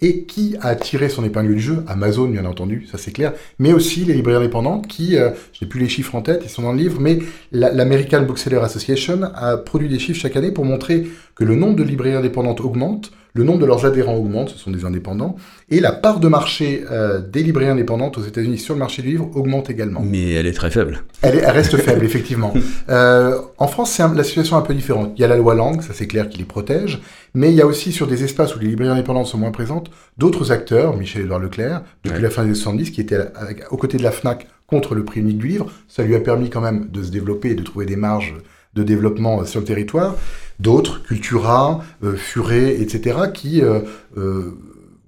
Et 0.03 0.23
qui 0.23 0.55
a 0.61 0.73
tiré 0.73 1.09
son 1.09 1.23
épingle 1.23 1.53
du 1.53 1.59
jeu? 1.61 1.83
Amazon, 1.85 2.25
bien 2.27 2.45
entendu, 2.45 2.87
ça 2.91 2.97
c'est 2.97 3.11
clair, 3.11 3.33
mais 3.59 3.71
aussi 3.71 4.03
les 4.03 4.15
librairies 4.15 4.37
indépendantes 4.39 4.87
qui, 4.87 5.15
euh, 5.15 5.29
je 5.53 5.63
n'ai 5.63 5.69
plus 5.69 5.79
les 5.79 5.89
chiffres 5.89 6.15
en 6.15 6.23
tête, 6.23 6.41
ils 6.43 6.49
sont 6.49 6.63
dans 6.63 6.71
le 6.71 6.79
livre, 6.79 6.99
mais 6.99 7.19
la- 7.51 7.71
l'American 7.71 8.23
Bookseller 8.23 8.57
Association 8.63 9.19
a 9.35 9.57
produit 9.57 9.89
des 9.89 9.99
chiffres 9.99 10.19
chaque 10.19 10.35
année 10.35 10.51
pour 10.51 10.65
montrer 10.65 11.05
que 11.35 11.43
le 11.43 11.55
nombre 11.55 11.75
de 11.75 11.83
librairies 11.83 12.15
indépendantes 12.17 12.61
augmente, 12.61 13.11
le 13.33 13.43
nombre 13.43 13.59
de 13.59 13.65
leurs 13.65 13.85
adhérents 13.85 14.15
augmente, 14.15 14.49
ce 14.49 14.57
sont 14.57 14.71
des 14.71 14.83
indépendants, 14.85 15.35
et 15.69 15.79
la 15.79 15.91
part 15.93 16.19
de 16.19 16.27
marché 16.27 16.83
euh, 16.91 17.21
des 17.21 17.43
librairies 17.43 17.71
indépendantes 17.71 18.17
aux 18.17 18.23
États-Unis 18.23 18.57
sur 18.57 18.73
le 18.73 18.79
marché 18.79 19.01
du 19.01 19.09
livre 19.09 19.29
augmente 19.35 19.69
également. 19.69 20.01
Mais 20.05 20.31
elle 20.33 20.47
est 20.47 20.51
très 20.53 20.69
faible. 20.69 21.03
Elle, 21.21 21.35
est- 21.35 21.39
elle 21.45 21.51
reste 21.51 21.77
faible, 21.87 22.03
effectivement. 22.03 22.53
Euh, 22.89 23.37
en 23.57 23.67
France, 23.67 23.91
c'est 23.91 24.03
la 24.13 24.23
situation 24.23 24.57
est 24.57 24.59
un 24.59 24.63
peu 24.63 24.73
différente. 24.73 25.13
Il 25.17 25.21
y 25.21 25.23
a 25.23 25.27
la 25.27 25.37
loi 25.37 25.55
langue, 25.55 25.81
ça 25.81 25.93
c'est 25.93 26.07
clair 26.07 26.27
qui 26.29 26.37
les 26.39 26.43
protège, 26.45 27.01
mais 27.33 27.49
il 27.49 27.55
y 27.55 27.61
a 27.61 27.65
aussi 27.65 27.91
sur 27.91 28.07
des 28.07 28.23
espaces 28.23 28.55
où 28.55 28.59
les 28.59 28.67
librairies 28.67 28.91
indépendantes 28.93 29.27
sont 29.27 29.37
moins 29.37 29.51
présentes, 29.51 29.91
d'autres 30.17 30.51
acteurs, 30.51 30.97
Michel-Édouard 30.97 31.39
Leclerc, 31.39 31.83
depuis 32.03 32.17
Ouais. 32.17 32.23
la 32.23 32.29
fin 32.29 32.41
des 32.43 32.49
années 32.49 32.55
70, 32.55 32.91
qui 32.91 32.99
était 33.01 33.19
avec- 33.35 33.71
aux 33.71 33.77
côtés 33.77 33.97
de 33.97 34.03
la 34.03 34.11
FNAC 34.11 34.47
contre 34.67 34.95
le 34.95 35.03
prix 35.05 35.19
unique 35.21 35.37
du 35.37 35.47
livre. 35.47 35.71
Ça 35.87 36.03
lui 36.03 36.15
a 36.15 36.19
permis 36.19 36.49
quand 36.49 36.61
même 36.61 36.87
de 36.91 37.03
se 37.03 37.11
développer 37.11 37.49
et 37.51 37.55
de 37.55 37.63
trouver 37.63 37.85
des 37.85 37.95
marges 37.97 38.35
de 38.73 38.83
développement 38.83 39.41
euh, 39.41 39.45
sur 39.45 39.59
le 39.59 39.65
territoire. 39.65 40.15
D'autres, 40.59 41.03
Cultura, 41.03 41.83
euh, 42.03 42.15
Furet, 42.15 42.79
etc., 42.79 43.19
qui, 43.33 43.61
euh, 43.61 43.81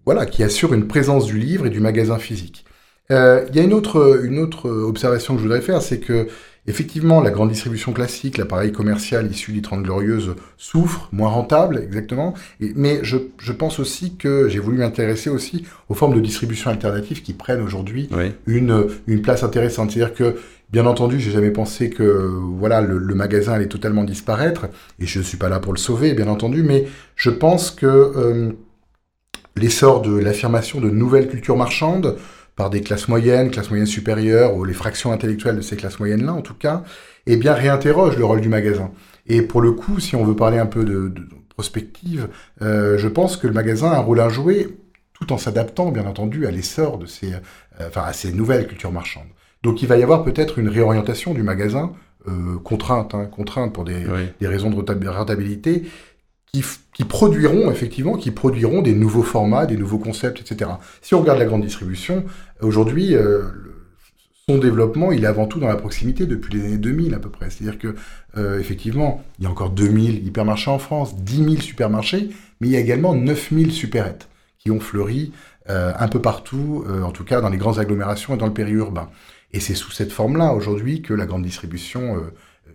voilà, 0.06 0.26
qui 0.26 0.44
assurent 0.44 0.74
une 0.74 0.88
présence 0.88 1.26
du 1.26 1.38
livre 1.38 1.66
et 1.66 1.70
du 1.70 1.80
magasin 1.80 2.18
physique. 2.18 2.66
Il 3.10 3.16
y 3.54 3.60
a 3.60 3.64
une 3.64 3.74
autre, 3.74 4.22
une 4.24 4.40
autre 4.40 4.70
observation 4.70 5.36
que 5.36 5.40
je 5.40 5.44
voudrais 5.44 5.62
faire, 5.62 5.84
c'est 5.84 6.00
que 6.00 6.28
effectivement 6.66 7.20
la 7.22 7.30
grande 7.30 7.50
distribution 7.50 7.92
classique, 7.92 8.38
l'appareil 8.38 8.72
commercial 8.72 9.30
issu 9.30 9.52
des 9.52 9.62
Trente 9.62 9.84
Glorieuses 9.84 10.36
souffre, 10.58 11.10
moins 11.12 11.30
rentable, 11.30 11.78
exactement. 11.84 12.34
Et- 12.62 12.72
mais 12.76 13.00
je, 13.04 13.18
je 13.38 13.52
pense 13.52 13.80
aussi 13.80 14.16
que 14.16 14.48
j'ai 14.48 14.60
voulu 14.60 14.78
m'intéresser 14.78 15.30
aussi 15.30 15.66
aux 15.90 15.94
formes 15.94 16.16
de 16.16 16.22
distribution 16.22 16.70
alternatives 16.70 17.22
qui 17.22 17.34
prennent 17.34 17.62
aujourd'hui 17.62 18.08
Oui. 18.16 18.32
une, 18.48 18.88
une 19.08 19.22
place 19.22 19.44
intéressante. 19.44 19.92
C'est-à-dire 19.92 20.14
que, 20.16 20.36
bien 20.72 20.86
entendu, 20.86 21.20
j'ai 21.20 21.32
jamais 21.32 21.52
pensé 21.52 21.90
que 21.90 22.04
voilà 22.04 22.80
le, 22.82 22.98
le 22.98 23.16
magasin 23.16 23.54
allait 23.54 23.68
totalement 23.68 24.04
disparaître, 24.06 24.68
et 25.00 25.06
je 25.06 25.20
ne 25.20 25.24
suis 25.24 25.38
pas 25.38 25.50
là 25.50 25.60
pour 25.60 25.74
le 25.74 25.78
sauver, 25.80 26.14
bien 26.14 26.28
entendu, 26.28 26.64
mais 26.64 26.86
je 27.18 27.30
pense 27.30 27.72
que 27.72 27.86
euh, 27.86 28.52
l'essor 29.56 30.02
de 30.02 30.16
l'affirmation 30.18 30.80
de 30.82 30.90
nouvelles 30.90 31.28
cultures 31.28 31.58
marchandes 31.58 32.16
par 32.56 32.70
des 32.70 32.82
classes 32.82 33.08
moyennes, 33.08 33.50
classes 33.52 33.70
moyennes 33.70 33.88
supérieures, 33.88 34.56
ou 34.56 34.64
les 34.64 34.74
fractions 34.74 35.12
intellectuelles 35.12 35.56
de 35.56 35.62
ces 35.62 35.76
classes 35.76 36.00
moyennes-là, 36.00 36.34
en 36.34 36.42
tout 36.42 36.54
cas, 36.54 36.84
eh 37.26 37.36
bien, 37.38 37.54
réinterroge 37.54 38.18
le 38.18 38.26
rôle 38.26 38.42
du 38.42 38.50
magasin. 38.50 38.92
Et 39.28 39.42
pour 39.42 39.62
le 39.62 39.72
coup, 39.72 40.00
si 40.00 40.16
on 40.16 40.24
veut 40.24 40.36
parler 40.36 40.58
un 40.60 40.66
peu 40.66 40.84
de, 40.84 41.08
de 41.10 41.22
prospective, 41.50 42.28
euh, 42.62 42.98
je 42.98 43.08
pense 43.08 43.38
que 43.38 43.48
le 43.48 43.54
magasin 43.54 43.92
a 43.92 43.96
un 43.98 44.02
rôle 44.02 44.20
à 44.20 44.30
jouer, 44.30 44.78
tout 45.14 45.32
en 45.32 45.38
s'adaptant, 45.38 45.92
bien 45.92 46.06
entendu, 46.06 46.46
à 46.46 46.52
l'essor 46.52 46.98
de 46.98 47.06
ces, 47.06 47.34
euh, 47.34 47.88
enfin, 47.88 48.04
à 48.06 48.14
ces 48.14 48.32
nouvelles 48.34 48.68
cultures 48.68 48.92
marchandes. 48.92 49.28
Donc, 49.64 49.82
il 49.82 49.88
va 49.88 49.98
y 49.98 50.04
avoir 50.04 50.24
peut-être 50.24 50.60
une 50.60 50.68
réorientation 50.68 51.34
du 51.34 51.42
magasin, 51.44 51.94
euh, 52.28 52.58
contrainte, 52.64 53.16
hein, 53.16 53.26
contrainte 53.26 53.74
pour 53.74 53.84
des, 53.86 54.06
Oui. 54.06 54.28
des 54.40 54.48
raisons 54.48 54.70
de 54.70 54.76
renta- 54.76 55.10
rentabilité, 55.10 55.84
qui, 56.54 56.64
qui 56.94 57.04
produiront 57.04 57.72
effectivement, 57.72 58.16
qui 58.16 58.32
produiront 58.32 58.82
des 58.82 58.94
nouveaux 58.94 59.24
formats, 59.24 59.66
des 59.66 59.78
nouveaux 59.78 59.98
concepts, 59.98 60.40
etc. 60.40 60.72
Si 61.02 61.16
on 61.16 61.22
regarde 61.22 61.40
la 61.40 61.46
grande 61.46 61.64
distribution, 61.64 62.24
aujourd'hui, 62.62 63.16
euh, 63.16 63.44
son 64.48 64.58
développement, 64.58 65.12
il 65.12 65.24
est 65.24 65.28
avant 65.28 65.48
tout 65.48 65.60
dans 65.60 65.68
la 65.68 65.76
proximité 65.76 66.26
depuis 66.26 66.54
les 66.54 66.66
années 66.66 66.78
2000 66.78 67.14
à 67.16 67.20
peu 67.20 67.30
près. 67.30 67.50
C'est-à-dire 67.50 67.80
que 67.80 67.96
euh, 68.38 68.60
effectivement, 68.60 69.24
il 69.40 69.46
y 69.46 69.48
a 69.48 69.50
encore 69.50 69.72
2000 69.72 70.26
hypermarchés 70.28 70.70
en 70.70 70.80
France, 70.80 71.16
10 71.16 71.38
000 71.38 71.56
supermarchés, 71.62 72.30
mais 72.62 72.68
il 72.68 72.72
y 72.72 72.76
a 72.76 72.80
également 72.80 73.16
9000 73.16 73.72
supérettes 73.72 74.30
qui 74.60 74.72
ont 74.72 74.80
fleuri 74.80 75.32
euh, 75.70 75.94
un 75.98 76.08
peu 76.08 76.22
partout, 76.22 76.84
euh, 76.90 77.04
en 77.04 77.12
tout 77.12 77.24
cas 77.24 77.40
dans 77.40 77.50
les 77.50 77.58
grandes 77.58 77.80
agglomérations 77.80 78.36
et 78.36 78.38
dans 78.38 78.48
le 78.48 78.54
périurbain. 78.54 79.10
Et 79.54 79.60
c'est 79.60 79.76
sous 79.76 79.92
cette 79.92 80.12
forme-là 80.12 80.54
aujourd'hui 80.54 81.02
que 81.02 81.14
la 81.14 81.26
grande 81.26 81.44
distribution 81.44 82.18
euh, 82.18 82.34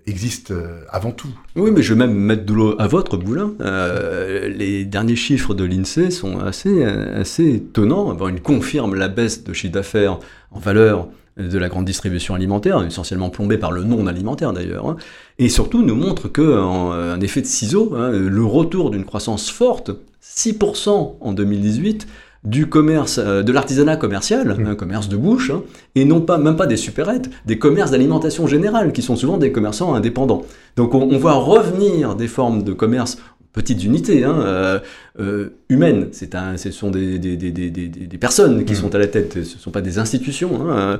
existe 0.08 0.50
euh, 0.50 0.80
avant 0.90 1.12
tout. 1.12 1.28
Oui, 1.56 1.70
mais 1.70 1.82
je 1.82 1.94
vais 1.94 2.06
même 2.06 2.14
mettre 2.14 2.44
de 2.44 2.52
l'eau 2.52 2.74
à 2.78 2.86
votre 2.86 3.16
moulin. 3.16 3.52
Euh, 3.60 4.48
les 4.48 4.84
derniers 4.84 5.16
chiffres 5.16 5.54
de 5.54 5.64
l'INSEE 5.64 6.10
sont 6.10 6.40
assez, 6.40 6.84
assez 6.84 7.54
étonnants. 7.54 8.14
Bon, 8.14 8.28
ils 8.28 8.42
confirment 8.42 8.94
la 8.94 9.08
baisse 9.08 9.44
de 9.44 9.52
chiffre 9.52 9.72
d'affaires 9.72 10.18
en 10.50 10.58
valeur 10.58 11.08
de 11.38 11.58
la 11.58 11.68
grande 11.68 11.84
distribution 11.84 12.34
alimentaire, 12.34 12.82
essentiellement 12.84 13.30
plombée 13.30 13.58
par 13.58 13.70
le 13.70 13.84
non 13.84 14.06
alimentaire 14.06 14.52
d'ailleurs, 14.52 14.88
hein. 14.88 14.96
et 15.38 15.48
surtout 15.48 15.82
nous 15.82 15.94
montre 15.94 16.28
que 16.28 16.58
en, 16.58 16.92
euh, 16.92 17.14
un 17.14 17.20
effet 17.20 17.40
de 17.40 17.46
ciseau, 17.46 17.94
hein, 17.96 18.10
le 18.10 18.44
retour 18.44 18.90
d'une 18.90 19.04
croissance 19.04 19.48
forte, 19.50 19.92
6% 20.22 21.16
en 21.20 21.32
2018, 21.32 22.08
du 22.44 22.68
commerce, 22.68 23.18
euh, 23.18 23.42
de 23.42 23.52
l'artisanat 23.52 23.96
commercial, 23.96 24.56
Mmh. 24.58 24.66
un 24.66 24.74
commerce 24.74 25.08
de 25.08 25.16
bouche, 25.16 25.50
hein, 25.50 25.62
et 25.94 26.04
non 26.04 26.20
pas, 26.20 26.38
même 26.38 26.56
pas 26.56 26.66
des 26.66 26.76
supérettes, 26.76 27.28
des 27.46 27.58
commerces 27.58 27.90
d'alimentation 27.90 28.46
générale, 28.46 28.92
qui 28.92 29.02
sont 29.02 29.16
souvent 29.16 29.38
des 29.38 29.52
commerçants 29.52 29.94
indépendants. 29.94 30.42
Donc 30.76 30.94
on, 30.94 31.02
on 31.02 31.18
voit 31.18 31.34
revenir 31.34 32.14
des 32.14 32.28
formes 32.28 32.62
de 32.62 32.72
commerce 32.72 33.18
petites 33.52 33.82
unités, 33.84 34.24
hein, 34.24 34.36
euh, 34.38 34.78
euh, 35.20 35.57
humaines. 35.68 36.08
C'est 36.12 36.34
un, 36.34 36.56
ce 36.56 36.70
sont 36.70 36.90
des, 36.90 37.18
des, 37.18 37.36
des, 37.36 37.50
des, 37.50 38.18
personnes 38.18 38.64
qui 38.64 38.72
Mm. 38.72 38.76
sont 38.76 38.94
à 38.94 38.98
la 38.98 39.06
tête, 39.06 39.32
ce 39.34 39.38
ne 39.40 39.44
sont 39.60 39.70
pas 39.70 39.80
des 39.82 39.98
institutions. 39.98 40.60
Hein, 40.62 40.76
euh, 40.78 40.96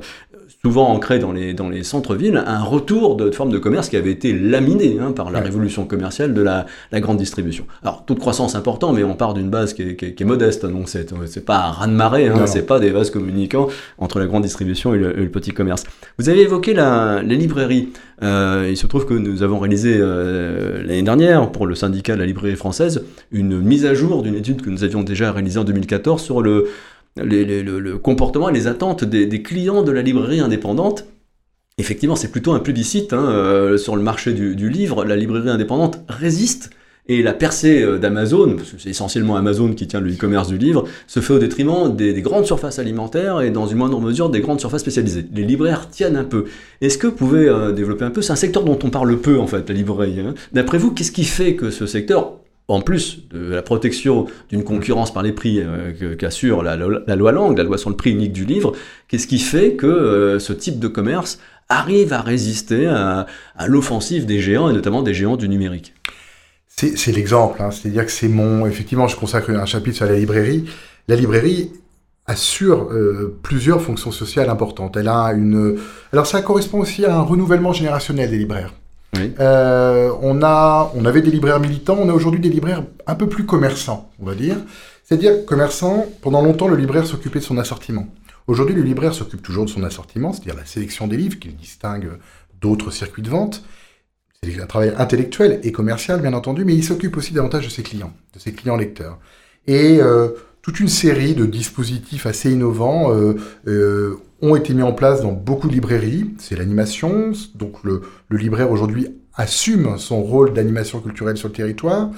souvent 0.63 0.89
ancrées 0.89 1.19
dans 1.19 1.31
les, 1.31 1.53
dans 1.53 1.69
les 1.69 1.83
centres-villes, 1.83 2.43
un 2.45 2.63
retour 2.63 3.15
de, 3.15 3.29
de 3.29 3.31
forme 3.35 3.49
de 3.51 3.57
commerce 3.59 3.87
qui 3.87 3.95
avait 3.95 4.11
été 4.11 4.33
laminé 4.33 4.97
hein, 4.99 5.13
par 5.13 5.31
la 5.31 5.39
Ouais. 5.39 5.45
révolution 5.45 5.85
commerciale 5.85 6.33
de 6.33 6.41
la, 6.41 6.65
la 6.91 6.99
grande 6.99 7.17
distribution. 7.17 7.65
Alors, 7.81 8.03
taux 8.05 8.13
de 8.13 8.19
croissance 8.19 8.55
important, 8.55 8.91
mais 8.91 9.03
on 9.03 9.13
part 9.15 9.33
d'une 9.33 9.49
base 9.49 9.73
qui 9.73 9.83
est, 9.83 9.95
qui 9.95 10.05
est- 10.05 10.13
qui 10.15 10.23
est 10.23 10.25
modeste, 10.25 10.65
donc 10.65 10.89
c'est 10.89 11.13
c'est 11.27 11.45
pas 11.45 11.59
un 11.67 11.71
raz-de-marée, 11.71 12.27
hein, 12.27 12.45
c'est 12.45 12.65
pas 12.65 12.79
des 12.79 12.89
vases 12.89 13.09
communicants 13.09 13.67
entre 13.99 14.19
la 14.19 14.25
grande 14.25 14.43
distribution 14.43 14.93
et 14.93 14.97
le, 14.97 15.17
et 15.17 15.21
le 15.23 15.29
petit 15.29 15.51
commerce. 15.51 15.83
Vous 16.17 16.27
avez 16.29 16.41
évoqué 16.41 16.73
la, 16.73 17.21
les 17.23 17.37
librairies. 17.37 17.89
Euh, 18.21 18.67
il 18.69 18.75
se 18.75 18.85
trouve 18.85 19.05
que 19.05 19.13
nous 19.13 19.43
avons 19.43 19.59
réalisé 19.59 19.95
euh, 19.97 20.81
l'année 20.83 21.03
dernière, 21.03 21.51
pour 21.53 21.67
le 21.67 21.75
syndicat 21.75 22.15
de 22.15 22.19
la 22.19 22.25
librairie 22.25 22.57
française, 22.57 23.05
une 23.31 23.61
mise 23.61 23.85
à 23.85 23.93
jour 23.93 24.23
d'une 24.23 24.35
étude 24.35 24.58
que 24.61 24.69
nous 24.69 24.83
avions 24.83 25.03
déjà 25.03 25.31
réalisée 25.31 25.59
en 25.59 25.63
2014 25.63 26.21
sur 26.21 26.41
le, 26.41 26.69
comportement 28.01 28.49
et 28.49 28.53
les 28.53 28.67
attentes 28.67 29.03
des, 29.03 29.41
clients 29.41 29.83
de 29.83 29.91
la 29.91 30.01
librairie 30.01 30.39
indépendante. 30.39 31.05
Effectivement, 31.77 32.15
c'est 32.15 32.31
plutôt 32.31 32.51
un 32.51 32.59
plébiscite 32.59 33.13
hein, 33.13 33.29
euh, 33.29 33.77
sur 33.77 33.95
le 33.95 34.01
marché 34.01 34.33
du, 34.33 34.69
livre. 34.69 35.05
La 35.05 35.15
librairie 35.15 35.49
indépendante 35.49 35.99
résiste 36.09 36.71
et 37.09 37.23
la 37.23 37.33
percée 37.33 37.81
euh, 37.81 37.97
d'Amazon, 37.97 38.55
parce 38.55 38.71
que 38.71 38.77
c'est 38.77 38.91
essentiellement 38.91 39.35
Amazon 39.35 39.73
qui 39.73 39.87
tient 39.87 39.99
le 39.99 40.11
e-commerce 40.11 40.47
du 40.47 40.57
livre, 40.57 40.85
se 41.07 41.19
fait 41.19 41.33
au 41.33 41.39
détriment 41.39 41.93
des, 41.93 42.13
des 42.13 42.21
grandes 42.21 42.45
surfaces 42.45 42.79
alimentaires 42.79 43.41
et 43.41 43.49
dans 43.49 43.65
une 43.65 43.77
moindre 43.77 43.99
mesure 43.99 44.29
des 44.29 44.39
grandes 44.41 44.59
surfaces 44.59 44.81
spécialisées. 44.81 45.25
Les 45.33 45.43
libraires 45.43 45.89
tiennent 45.89 46.15
un 46.15 46.23
peu. 46.23 46.45
Est-ce 46.81 46.97
que 46.97 47.07
vous 47.07 47.15
pouvez 47.15 47.49
euh, 47.49 47.71
développer 47.71 48.05
un 48.05 48.11
peu? 48.11 48.21
C'est 48.21 48.31
un 48.31 48.37
secteur 48.37 48.63
dont 48.63 48.77
on 48.83 48.91
parle 48.91 49.17
peu 49.17 49.39
en 49.39 49.47
fait, 49.47 49.67
la 49.67 49.75
librairie. 49.75 50.19
hein. 50.19 50.35
D'après 50.53 50.77
vous, 50.77 50.91
qu'est-ce 50.91 51.11
qui 51.11 51.23
fait 51.23 51.55
que 51.55 51.71
ce 51.71 51.87
secteur, 51.87 52.38
en 52.69 52.81
plus 52.81 53.27
de 53.31 53.53
la 53.53 53.61
protection 53.61 54.27
d'une 54.49 54.63
concurrence 54.63 55.11
par 55.11 55.23
les 55.23 55.33
prix 55.33 55.59
euh, 55.59 56.15
qu'assure 56.15 56.63
la, 56.63 56.75
loi 56.75 57.31
Langue, 57.31 57.57
la 57.57 57.63
loi 57.63 57.77
sur 57.77 57.89
le 57.89 57.95
prix 57.95 58.11
unique 58.11 58.31
du 58.31 58.45
livre, 58.45 58.73
qu'est-ce 59.07 59.27
qui 59.27 59.39
fait 59.39 59.73
que 59.73 59.87
euh, 59.87 60.39
ce 60.39 60.53
type 60.53 60.79
de 60.79 60.87
commerce 60.87 61.39
arrive 61.67 62.13
à 62.13 62.21
résister 62.21 62.87
à, 62.87 63.27
l'offensive 63.67 64.25
des 64.25 64.39
géants 64.39 64.69
et 64.69 64.73
notamment 64.73 65.01
des 65.01 65.13
géants 65.13 65.37
du 65.37 65.49
numérique? 65.49 65.93
C'est 66.67 66.97
c'est 66.97 67.11
l'exemple, 67.11 67.61
hein. 67.61 67.71
c'est-à-dire 67.71 68.05
que 68.05 68.11
c'est 68.11 68.29
mon... 68.29 68.65
Effectivement, 68.65 69.07
je 69.07 69.17
consacre 69.17 69.49
un 69.49 69.65
chapitre 69.65 69.97
sur 69.97 70.05
la 70.05 70.17
librairie. 70.17 70.65
La 71.07 71.15
librairie 71.15 71.71
assure 72.25 72.89
euh, 72.91 73.37
plusieurs 73.43 73.81
fonctions 73.81 74.11
sociales 74.11 74.49
importantes. 74.49 74.95
Elle 74.95 75.09
a 75.09 75.33
une... 75.33 75.77
Alors 76.13 76.27
ça 76.27 76.41
correspond 76.41 76.79
aussi 76.79 77.03
à 77.05 77.15
un 77.15 77.21
renouvellement 77.21 77.73
générationnel 77.73 78.29
des 78.29 78.37
libraires. 78.37 78.73
Euh, 79.17 80.13
on, 80.21 80.41
a, 80.43 80.91
on 80.95 81.05
avait 81.05 81.21
des 81.21 81.31
libraires 81.31 81.59
militants, 81.59 81.97
on 81.99 82.09
a 82.09 82.13
aujourd'hui 82.13 82.39
des 82.39 82.49
libraires 82.49 82.83
un 83.07 83.15
peu 83.15 83.27
plus 83.27 83.45
commerçants, 83.45 84.11
on 84.19 84.25
va 84.25 84.35
dire. 84.35 84.57
C'est-à-dire, 85.03 85.45
commerçant, 85.45 86.05
pendant 86.21 86.41
longtemps, 86.41 86.67
le 86.67 86.75
libraire 86.75 87.07
s'occupait 87.07 87.39
de 87.39 87.43
son 87.43 87.57
assortiment. 87.57 88.07
Aujourd'hui, 88.47 88.75
le 88.75 88.83
libraire 88.83 89.13
s'occupe 89.13 89.41
toujours 89.41 89.65
de 89.65 89.69
son 89.69 89.83
assortiment, 89.83 90.31
c'est-à-dire 90.33 90.55
la 90.55 90.65
sélection 90.65 91.07
des 91.07 91.17
livres, 91.17 91.39
qui 91.39 91.49
distingue 91.49 92.11
d'autres 92.61 92.91
circuits 92.91 93.23
de 93.23 93.29
vente. 93.29 93.63
C'est 94.43 94.61
un 94.61 94.67
travail 94.67 94.93
intellectuel 94.97 95.59
et 95.63 95.71
commercial, 95.71 96.21
bien 96.21 96.33
entendu, 96.33 96.63
mais 96.63 96.75
il 96.75 96.83
s'occupe 96.83 97.17
aussi 97.17 97.33
davantage 97.33 97.65
de 97.65 97.69
ses 97.69 97.83
clients, 97.83 98.13
de 98.33 98.39
ses 98.39 98.53
clients 98.53 98.77
lecteurs. 98.77 99.17
Et 99.67 99.99
euh, 99.99 100.29
toute 100.61 100.79
une 100.79 100.87
série 100.87 101.33
de 101.33 101.45
dispositifs 101.45 102.25
assez 102.25 102.51
innovants 102.51 103.11
ont 104.41 104.55
été 104.55 104.73
mis 104.73 104.83
en 104.83 104.93
place 104.93 105.21
dans 105.21 105.31
beaucoup 105.31 105.67
de 105.67 105.73
librairies. 105.73 106.31
C'est 106.37 106.55
l'animation, 106.55 107.31
donc 107.55 107.83
le, 107.83 108.01
le 108.29 108.37
libraire 108.37 108.71
aujourd'hui 108.71 109.07
assume 109.35 109.97
son 109.97 110.21
rôle 110.21 110.53
d'animation 110.53 110.99
culturelle 110.99 111.37
sur 111.37 111.47
le 111.47 111.53
territoire. 111.53 112.09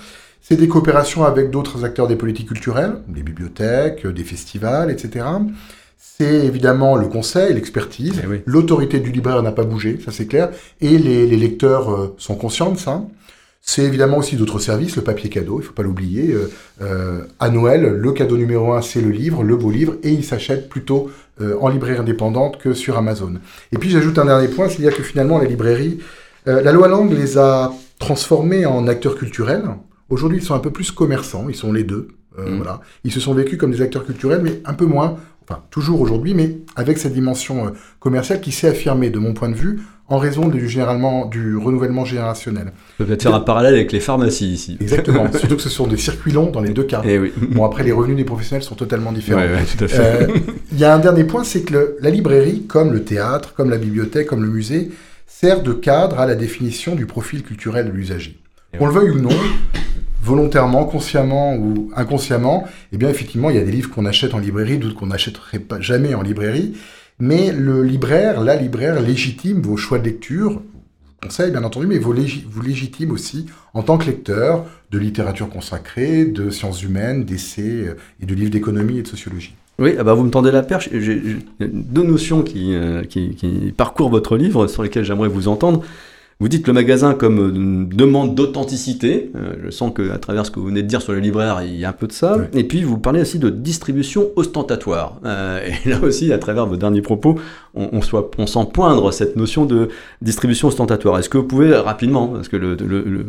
C'est 0.42 0.56
des 0.56 0.68
coopérations 0.68 1.24
avec 1.24 1.52
d'autres 1.52 1.86
acteurs 1.86 2.08
des 2.08 2.16
politiques 2.16 2.48
culturelles, 2.48 2.96
des 3.08 3.22
bibliothèques, 3.22 4.08
des 4.08 4.24
festivals, 4.24 4.90
etc. 4.90 5.26
C'est 5.98 6.46
évidemment 6.46 6.96
le 6.96 7.08
conseil, 7.08 7.54
l'expertise. 7.54 8.22
Eh 8.24 8.42
L'autorité 8.48 9.00
du 9.00 9.12
libraire 9.12 9.42
n'a 9.44 9.52
pas 9.52 9.64
bougé, 9.64 10.00
ça 10.04 10.12
c'est 10.12 10.26
clair. 10.26 10.50
Et 10.82 10.98
les, 10.98 11.28
lecteurs 11.28 11.92
euh, 11.92 12.16
sont 12.18 12.36
conscients 12.36 12.72
de 12.72 12.78
ça. 12.78 13.04
C'est 13.62 13.84
évidemment 13.84 14.18
aussi 14.18 14.36
d'autres 14.36 14.58
services, 14.58 14.96
le 14.96 15.04
papier 15.04 15.30
cadeau, 15.30 15.60
il 15.60 15.64
faut 15.64 15.74
pas 15.74 15.84
l'oublier. 15.84 16.32
Euh, 16.32 16.50
euh, 16.82 17.22
à 17.40 17.52
Noël, 17.52 17.84
le 17.84 18.12
cadeau 18.12 18.36
numéro 18.36 18.74
un, 18.74 18.82
c'est 18.82 19.02
le 19.02 19.12
livre, 19.12 19.44
le 19.44 19.56
beau 19.56 19.70
livre, 19.70 19.96
et 20.02 20.10
il 20.10 20.24
s'achète 20.24 20.70
plutôt 20.70 21.12
en 21.60 21.70
librairie 21.70 21.98
indépendante 21.98 22.58
que 22.58 22.74
sur 22.74 22.98
Amazon. 22.98 23.36
Et 23.72 23.78
puis 23.78 23.90
j'ajoute 23.90 24.18
un 24.20 24.26
dernier 24.26 24.48
point, 24.48 24.68
c'est-à-dire 24.68 24.96
que 24.96 25.04
finalement 25.04 25.40
les 25.40 25.48
librairies, 25.48 26.00
la 26.46 26.72
loi 26.72 26.88
Langue 26.88 27.14
les 27.14 27.38
a 27.38 27.72
transformés 28.00 28.66
en 28.66 28.88
acteurs 28.88 29.16
culturels. 29.16 29.64
Aujourd'hui, 30.10 30.40
ils 30.40 30.44
sont 30.44 30.56
un 30.56 30.60
peu 30.60 30.72
plus 30.72 30.92
commerçants, 30.92 31.46
ils 31.48 31.56
sont 31.56 31.72
les 31.72 31.84
deux. 31.84 32.10
Euh, 32.38 32.50
mmh. 32.50 32.56
Voilà. 32.58 32.82
Ils 33.04 33.12
se 33.12 33.20
sont 33.20 33.34
vécus 33.34 33.58
comme 33.58 33.72
des 33.72 33.82
acteurs 33.82 34.06
culturels, 34.06 34.42
mais 34.44 34.62
un 34.66 34.74
peu 34.74 34.86
moins, 34.86 35.18
enfin 35.52 35.64
toujours 35.70 36.02
aujourd'hui, 36.02 36.34
mais 36.34 36.58
avec 36.76 36.98
cette 36.98 37.14
dimension 37.14 37.68
euh, 37.68 37.70
commerciale 38.00 38.42
qui 38.42 38.52
s'est 38.52 38.68
affirmée, 38.68 39.10
de 39.10 39.20
mon 39.20 39.34
point 39.34 39.50
de 39.50 39.56
vue, 39.56 39.82
en 40.08 40.18
raison 40.18 40.48
du, 40.50 40.68
généralement, 40.68 41.26
du 41.26 41.56
renouvellement 41.56 42.04
générationnel. 42.04 42.74
peut 42.98 43.10
être 43.10 43.24
faire 43.24 43.34
un 43.34 43.40
parallèle 43.40 43.74
avec 43.76 43.92
les 43.92 44.02
pharmacies 44.02 44.52
ici. 44.52 44.78
Exactement, 44.82 45.32
surtout 45.38 45.56
que 45.56 45.62
ce 45.62 45.70
sont 45.70 45.88
des 45.88 45.98
circuits 45.98 46.34
longs 46.34 46.52
dans 46.52 46.60
les 46.60 46.74
deux 46.74 46.84
cas. 46.84 47.02
Et 47.06 47.14
eh 47.14 47.20
oui. 47.20 47.34
Bon, 47.52 47.64
après, 47.64 47.84
les 47.84 47.94
revenus 47.94 48.18
des 48.18 48.26
professionnels 48.26 48.64
sont 48.64 48.76
totalement 48.76 49.14
différents. 49.14 49.40
Ouais, 49.40 49.48
ouais, 49.48 49.64
tout 49.64 49.84
à 49.84 49.88
fait. 49.88 50.24
Euh, 50.24 50.38
il 50.72 50.80
y 50.80 50.84
a 50.84 50.94
un 50.94 51.00
dernier 51.00 51.24
point, 51.24 51.44
c'est 51.44 51.62
que 51.62 51.96
la 52.02 52.10
librairie, 52.10 52.64
comme 52.68 52.92
le 52.92 53.04
théâtre, 53.04 53.54
comme 53.54 53.70
la 53.70 53.78
bibliothèque, 53.78 54.28
comme 54.28 54.44
le 54.44 54.50
musée, 54.50 54.92
sert 55.26 55.64
de 55.64 55.72
cadre 55.72 56.20
à 56.20 56.26
la 56.26 56.36
définition 56.36 56.94
du 56.94 57.06
profil 57.06 57.42
culturel 57.42 57.88
de 57.88 57.92
l'usager. 57.92 58.38
Qu'on 58.78 58.88
le 58.88 58.94
veuille 58.94 59.12
ou 59.12 59.20
non, 59.20 59.30
volontairement, 60.22 60.86
consciemment 60.86 61.56
ou 61.56 61.92
inconsciemment, 61.96 62.68
eh 62.92 62.98
bien 62.98 63.10
effectivement, 63.10 63.50
il 63.50 63.56
y 63.56 63.60
a 63.60 63.64
des 63.64 63.72
livres 63.72 63.90
qu'on 63.90 64.06
achète 64.06 64.34
en 64.34 64.40
librairie, 64.40 64.78
d'autres 64.78 64.96
qu'on 64.96 65.08
n'achèterait 65.08 65.60
pas 65.60 65.82
jamais 65.82 66.14
en 66.14 66.22
librairie. 66.22 66.74
Mais 67.20 67.52
le 67.52 67.84
libraire, 67.84 68.42
la 68.42 68.56
libraire 68.56 69.02
légitime 69.02 69.62
vos 69.62 69.78
choix 69.78 70.00
de 70.00 70.06
lecture, 70.06 70.62
conseil 71.22 71.52
bien 71.52 71.64
entendu, 71.64 71.86
mais 71.86 72.00
vous, 72.00 72.14
légitime 72.14 73.12
aussi 73.12 73.46
en 73.74 73.84
tant 73.84 73.98
que 73.98 74.06
lecteur 74.06 74.66
de 74.90 74.98
littérature 74.98 75.50
consacrée, 75.50 76.26
de 76.26 76.50
sciences 76.50 76.82
humaines, 76.82 77.24
d'essais 77.24 77.62
euh, 77.62 77.94
et 78.22 78.26
de 78.26 78.34
livres 78.34 78.50
d'économie 78.50 78.98
et 78.98 79.04
de 79.04 79.08
sociologie. 79.08 79.54
Oui, 79.80 79.96
ah 79.98 80.04
bah 80.04 80.14
vous 80.14 80.24
me 80.24 80.30
tendez 80.30 80.52
la 80.52 80.62
perche. 80.62 80.90
J'ai 80.92 81.38
deux 81.60 82.04
notions 82.04 82.44
euh, 82.56 83.04
qui, 83.04 83.36
qui 83.36 83.74
parcourent 83.76 84.10
votre 84.10 84.36
livre 84.38 84.68
sur 84.68 84.84
lesquelles 84.84 85.06
j'aimerais 85.06 85.30
vous 85.30 85.48
entendre. 85.48 85.84
Vous 86.42 86.50
dites 86.50 86.66
le 86.66 86.74
magasin 86.74 87.14
comme 87.14 87.38
une 87.38 87.88
demande 87.88 88.34
d'authenticité. 88.34 89.30
Euh, 89.36 89.54
je 89.64 89.70
sens 89.70 89.94
qu'à 89.96 90.18
travers 90.18 90.44
ce 90.44 90.50
que 90.50 90.60
vous 90.60 90.66
venez 90.66 90.82
de 90.82 90.88
dire 90.88 91.00
sur 91.00 91.14
le 91.14 91.20
libraire, 91.20 91.62
il 91.64 91.76
y 91.76 91.86
a 91.86 91.90
un 91.90 91.94
peu 91.94 92.08
de 92.08 92.12
ça. 92.12 92.36
Et 92.56 92.64
puis 92.64 92.82
vous 92.82 92.98
parlez 92.98 93.22
aussi 93.22 93.38
de 93.38 93.52
distribution 93.52 94.30
ostentatoire. 94.36 95.20
Euh, 95.24 95.60
et 95.86 95.88
là 95.88 96.00
aussi, 96.02 96.34
à 96.34 96.40
travers 96.40 96.66
vos 96.66 96.78
derniers 96.78 97.04
propos, 97.04 97.36
on, 97.76 98.02
soit, 98.02 98.32
on 98.40 98.48
sent 98.48 98.68
poindre 98.74 99.12
cette 99.12 99.36
notion 99.36 99.66
de 99.66 99.90
distribution 100.24 100.70
ostentatoire. 100.70 101.20
Est-ce 101.20 101.30
que 101.30 101.38
vous 101.38 101.44
pouvez 101.44 101.76
rapidement, 101.76 102.30
parce 102.30 102.48
que 102.48 102.58
le, 102.58 102.76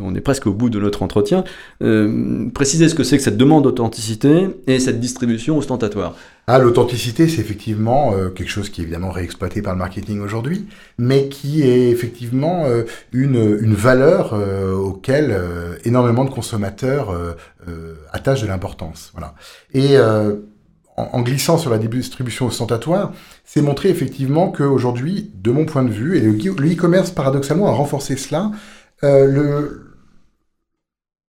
on 0.03 0.14
est 0.14 0.22
presque 0.22 0.46
au 0.46 0.55
bout 0.55 0.70
de 0.70 0.81
notre 0.81 1.03
entretien, 1.03 1.44
euh, 1.83 2.48
préciser 2.55 2.88
ce 2.88 2.94
que 2.94 3.05
c'est 3.05 3.18
que 3.18 3.22
cette 3.22 3.37
demande 3.37 3.64
d'authenticité 3.64 4.46
et 4.66 4.79
cette 4.79 5.01
distribution 5.01 5.59
ostentatoire? 5.59 6.16
Ah, 6.48 6.59
l'authenticité, 6.59 7.28
c'est 7.28 7.40
effectivement 7.40 8.14
euh, 8.14 8.28
quelque 8.28 8.48
chose 8.48 8.68
qui 8.68 8.81
est 8.81 8.85
évidemment 8.85 9.12
réexploité 9.12 9.62
par 9.62 9.74
le 9.74 9.78
marketing 9.78 10.20
aujourd'hui, 10.20 10.66
mais 10.98 11.28
qui 11.28 11.62
est 11.62 11.88
effectivement 11.90 12.64
euh, 12.66 12.83
une, 13.12 13.59
une, 13.62 13.74
valeur 13.74 14.35
euh, 14.35 14.74
auquel 14.74 15.38
énormément 15.85 16.24
de 16.24 16.31
consommateurs 16.31 17.14
attachent 18.12 18.42
de 18.42 18.48
l'importance. 18.48 19.12
Voilà. 19.12 19.35
Et 19.72 19.96
en, 20.96 21.20
glissant 21.22 21.59
sur 21.59 21.70
la 21.70 21.78
distribution 21.78 22.46
ostentatoire, 22.46 23.12
c'est 23.44 23.62
montrer 23.62 23.88
effectivement 23.88 24.50
qu'aujourd'hui, 24.50 25.31
de 25.35 25.52
mon 25.52 25.64
point 25.64 25.85
de 25.85 25.90
vue, 25.90 26.16
et 26.16 26.20
le 26.20 26.72
e-commerce 26.72 27.12
paradoxalement 27.12 27.68
a 27.68 27.72
renforcé 27.72 28.16
cela, 28.16 28.50
le, 29.02 29.91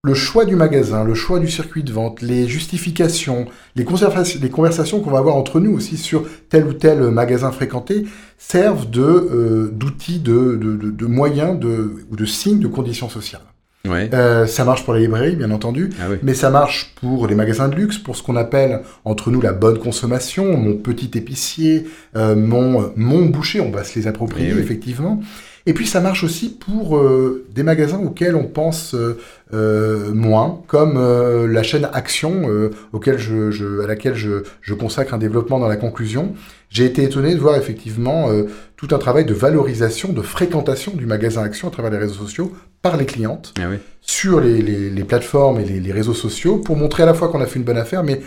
le 0.06 0.14
choix 0.14 0.44
du 0.44 0.58
magasin, 0.58 1.06
le 1.06 1.14
choix 1.14 1.40
du 1.40 1.50
circuit 1.50 1.82
de 1.82 1.94
vente, 1.94 2.22
les 2.22 2.46
justifications, 2.46 3.46
les, 3.78 3.86
les 3.86 4.50
conversations 4.50 5.00
qu'on 5.00 5.12
va 5.12 5.20
avoir 5.20 5.38
entre 5.38 5.62
nous 5.62 5.72
aussi 5.72 5.96
sur 5.96 6.26
tel 6.50 6.68
ou 6.68 6.74
tel 6.74 7.00
magasin 7.04 7.54
fréquenté 7.54 8.04
servent 8.38 8.90
de 8.90 9.02
euh, 9.02 9.70
d'outils, 9.72 10.20
de, 10.20 10.60
de, 10.60 11.06
moyens 11.06 11.58
de, 11.58 12.06
ou 12.12 12.18
de 12.18 12.26
signes 12.26 12.60
de 12.60 12.68
conditions 12.68 13.08
sociales. 13.08 13.44
Euh, 13.88 14.46
ça 14.46 14.66
marche 14.66 14.84
pour 14.84 14.94
les 14.94 15.02
librairies, 15.02 15.38
bien 15.38 15.52
entendu, 15.52 15.90
ah 16.02 16.08
mais 16.22 16.34
ça 16.34 16.50
marche 16.50 16.94
pour 16.96 17.28
les 17.28 17.36
magasins 17.36 17.70
de 17.70 17.76
luxe, 17.76 17.98
pour 17.98 18.18
ce 18.18 18.24
qu'on 18.24 18.36
appelle 18.36 18.82
entre 19.06 19.32
nous 19.32 19.40
la 19.40 19.54
bonne 19.54 19.78
consommation, 19.78 20.58
mon 20.58 20.76
petit 20.76 21.12
épicier, 21.18 21.86
euh, 22.16 22.36
mon, 22.36 22.92
mon 22.98 23.26
boucher, 23.26 23.62
on 23.62 23.72
va 23.72 23.86
se 23.86 23.98
les 23.98 24.08
approprier, 24.08 24.54
eh 24.56 24.60
effectivement. 24.60 25.22
Et 25.66 25.74
puis 25.74 25.88
ça 25.88 26.02
marche 26.02 26.24
aussi 26.24 26.50
pour 26.50 26.98
euh, 26.98 27.46
des 27.54 27.64
magasins 27.64 28.00
auxquels 28.00 28.36
on 28.36 28.44
pense 28.44 28.94
euh, 28.96 29.18
euh 29.54 30.14
moins, 30.14 30.62
comme 30.68 30.98
euh, 30.98 31.48
la 31.48 31.64
chaîne 31.64 31.88
Action, 31.94 32.44
auquel 32.92 33.18
je, 33.18 33.52
je, 33.52 33.82
à 33.82 33.88
laquelle 33.88 34.16
je, 34.16 34.44
je, 34.62 34.74
consacre 34.74 35.14
un 35.14 35.18
développement 35.18 35.60
dans 35.60 35.68
la 35.68 35.78
conclusion. 35.78 36.34
J'ai 36.70 36.86
été 36.86 37.04
étonné 37.04 37.34
de 37.34 37.40
voir 37.40 37.56
effectivement 37.56 38.30
tout 38.76 38.88
un 38.92 38.98
travail 38.98 39.26
de 39.26 39.34
valorisation, 39.34 40.12
de 40.12 40.22
fréquentation 40.22 40.94
du 40.94 41.06
magasin 41.06 41.44
Action 41.44 41.68
à 41.68 41.72
travers 41.72 41.92
les 41.92 42.00
réseaux 42.00 42.26
sociaux 42.26 42.52
par 42.82 42.98
les 42.98 43.06
clientes 43.06 43.54
ah 43.60 43.68
oui. 43.70 43.78
sur 44.02 44.42
les, 44.42 44.62
les, 44.62 44.90
les, 44.90 45.04
plateformes 45.04 45.60
et 45.60 45.66
les, 45.66 45.80
les 45.80 45.92
réseaux 45.92 46.16
sociaux 46.16 46.58
pour 46.58 46.76
montrer 46.76 47.04
à 47.04 47.06
la 47.06 47.14
fois 47.14 47.30
qu'on 47.30 47.42
a 47.42 47.46
fait 47.46 47.60
une 47.60 47.66
bonne 47.66 47.78
affaire, 47.78 48.04
mais 48.04 48.22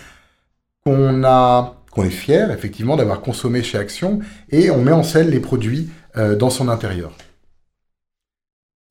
qu'on 0.84 1.24
a 1.24 1.76
qu'on 1.96 2.04
est 2.04 2.10
fier 2.10 2.50
effectivement 2.50 2.96
d'avoir 2.96 3.22
consommé 3.22 3.62
chez 3.62 3.78
Action 3.78 4.20
et 4.50 4.70
on 4.70 4.82
met 4.82 4.92
en 4.92 5.02
scène 5.02 5.30
les 5.30 5.40
produits 5.40 5.88
dans 6.16 6.50
son 6.50 6.68
intérieur. 6.68 7.12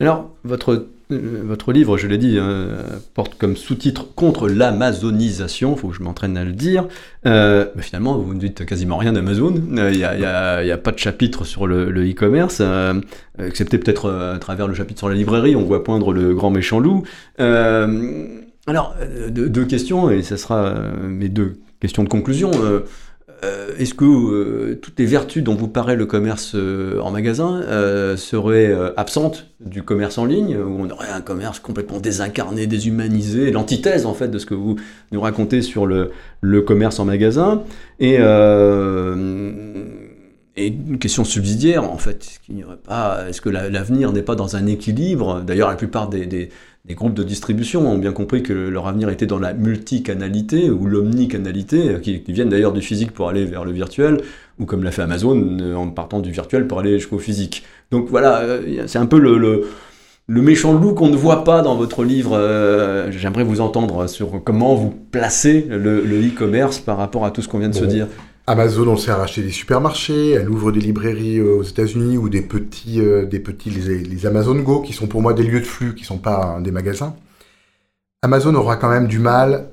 Alors, 0.01 0.35
votre, 0.43 0.87
euh, 1.11 1.41
votre 1.45 1.71
livre, 1.71 1.97
je 1.97 2.07
l'ai 2.07 2.17
dit, 2.17 2.37
hein, 2.37 2.67
porte 3.13 3.37
comme 3.37 3.55
sous-titre 3.55 4.13
Contre 4.13 4.49
l'amazonisation, 4.49 5.75
il 5.75 5.79
faut 5.79 5.87
que 5.89 5.95
je 5.95 6.03
m'entraîne 6.03 6.35
à 6.35 6.43
le 6.43 6.51
dire. 6.51 6.87
Euh, 7.25 7.65
finalement, 7.79 8.17
vous 8.17 8.33
ne 8.33 8.39
dites 8.39 8.65
quasiment 8.65 8.97
rien 8.97 9.13
d'Amazon. 9.13 9.53
Il 9.71 9.79
euh, 9.79 9.91
n'y 10.63 10.71
a, 10.71 10.77
pas 10.77 10.91
de 10.91 10.97
chapitre 10.97 11.45
sur 11.45 11.65
le 11.67 12.09
e-commerce, 12.09 12.61
excepté 13.39 13.77
peut-être 13.77 14.11
à 14.11 14.39
travers 14.39 14.67
le 14.67 14.73
chapitre 14.73 14.99
sur 14.99 15.09
la 15.09 15.15
librairie, 15.15 15.55
on 15.55 15.63
voit 15.63 15.83
poindre 15.83 16.11
le 16.11 16.33
grand 16.33 16.49
méchant 16.49 16.79
loup. 16.79 17.03
alors, 17.37 18.95
deux, 19.29 19.65
questions, 19.65 20.09
et 20.09 20.23
ce 20.23 20.35
sera 20.35 20.73
mes 21.07 21.29
deux 21.29 21.57
questions 21.79 22.03
de 22.03 22.09
conclusion. 22.09 22.51
Euh, 23.45 23.67
est-ce 23.77 23.93
que 23.93 24.05
euh, 24.05 24.79
toutes 24.81 24.99
les 24.99 25.05
vertus 25.05 25.43
dont 25.43 25.55
vous 25.55 25.67
paraît 25.67 25.95
le 25.95 26.05
commerce 26.05 26.53
euh, 26.55 26.99
en 27.01 27.11
magasin 27.11 27.61
seraient 28.17 28.73
absentes 28.97 29.47
du 29.59 29.83
commerce 29.83 30.17
en 30.17 30.25
ligne, 30.25 30.57
où 30.57 30.77
on 30.79 30.89
aurait 30.89 31.09
un 31.09 31.21
commerce 31.21 31.59
complètement 31.59 31.99
désincarné, 31.99 32.67
déshumanisé, 32.67 33.51
l'antithèse 33.51 34.05
en 34.05 34.13
fait 34.13 34.27
de 34.29 34.37
ce 34.37 34.45
que 34.45 34.53
vous 34.53 34.75
nous 35.11 35.21
racontez 35.21 35.61
sur 35.61 35.85
le, 35.85 36.11
commerce 36.61 36.99
en 36.99 37.05
magasin? 37.05 37.63
Et 37.99 38.17
et 40.57 40.67
une 40.67 40.99
question 40.99 41.25
subsidiaire, 41.25 41.83
en 41.83 41.97
fait, 41.97 42.39
est-ce 42.49 43.41
que 43.41 43.49
l'avenir 43.49 44.13
n'est 44.13 44.21
pas 44.21 44.35
dans 44.35 44.55
un 44.55 44.65
équilibre? 44.67 45.41
D'ailleurs, 45.41 45.69
la 45.69 45.75
plupart 45.75 46.07
des, 46.07 46.25
des, 46.25 46.49
groupes 46.91 47.13
de 47.13 47.23
distribution 47.23 47.91
ont 47.91 47.97
bien 47.97 48.13
compris 48.13 48.41
que 48.41 48.53
leur 48.53 48.87
avenir 48.87 49.09
était 49.09 49.25
dans 49.25 49.39
la 49.39 49.53
multicanalité 49.53 50.69
ou 50.69 50.85
l'omnicanalité, 50.85 51.97
qui, 52.01 52.21
qui, 52.21 52.31
viennent 52.31 52.47
d'ailleurs 52.47 52.71
du 52.71 52.81
physique 52.81 53.11
pour 53.11 53.27
aller 53.27 53.43
vers 53.43 53.65
le 53.65 53.73
virtuel, 53.73 54.21
ou 54.59 54.65
comme 54.65 54.83
l'a 54.83 54.91
fait 54.91 55.01
Amazon, 55.01 55.57
euh, 55.59 55.75
en 55.75 55.89
partant 55.89 56.21
du 56.21 56.31
virtuel 56.31 56.67
pour 56.67 56.79
aller 56.79 56.99
jusqu'au 56.99 57.19
physique. 57.19 57.63
Donc 57.91 58.07
voilà, 58.09 58.39
euh, 58.39 58.83
c'est 58.87 58.99
un 58.99 59.07
peu 59.07 59.19
le, 59.19 59.37
le, 60.27 60.41
méchant 60.41 60.71
loup 60.71 60.93
qu'on 60.93 61.09
ne 61.09 61.17
voit 61.17 61.43
pas 61.43 61.63
dans 61.63 61.75
votre 61.75 62.05
livre. 62.05 62.31
Euh, 62.33 63.11
j'aimerais 63.11 63.43
vous 63.43 63.59
entendre 63.59 64.07
sur 64.07 64.41
comment 64.41 64.73
vous 64.75 64.93
placez 65.11 65.67
le 65.69 66.27
e-commerce 66.27 66.79
par 66.79 66.95
rapport 66.95 67.25
à 67.25 67.31
tout 67.31 67.41
ce 67.41 67.49
qu'on 67.49 67.59
vient 67.59 67.67
de 67.67 67.75
se 67.75 67.83
dire. 67.83 68.07
Amazon, 68.47 68.87
on 68.87 69.09
à 69.09 69.15
racheter 69.15 69.41
des 69.41 69.51
supermarchés, 69.51 70.31
elle 70.31 70.49
ouvre 70.49 70.71
des 70.71 70.79
librairies 70.79 71.39
euh, 71.39 71.57
aux 71.57 71.63
États-Unis 71.63 72.17
ou 72.17 72.29
des 72.29 72.41
petits, 72.41 73.01
euh, 73.01 73.25
des 73.25 73.39
petits 73.39 73.71
les, 73.71 74.25
Amazon 74.27 74.55
Go, 74.55 74.81
qui 74.81 74.93
sont 74.93 75.07
pour 75.07 75.23
moi 75.23 75.33
des 75.33 75.41
lieux 75.41 75.61
de 75.61 75.65
flux, 75.65 75.95
qui 75.95 76.03
sont 76.03 76.19
pas 76.19 76.59
des 76.61 76.71
magasins. 76.71 77.15
Amazon 78.21 78.53
aura 78.53 78.75
quand 78.75 78.89
même 78.89 79.07
du 79.07 79.17
mal 79.17 79.69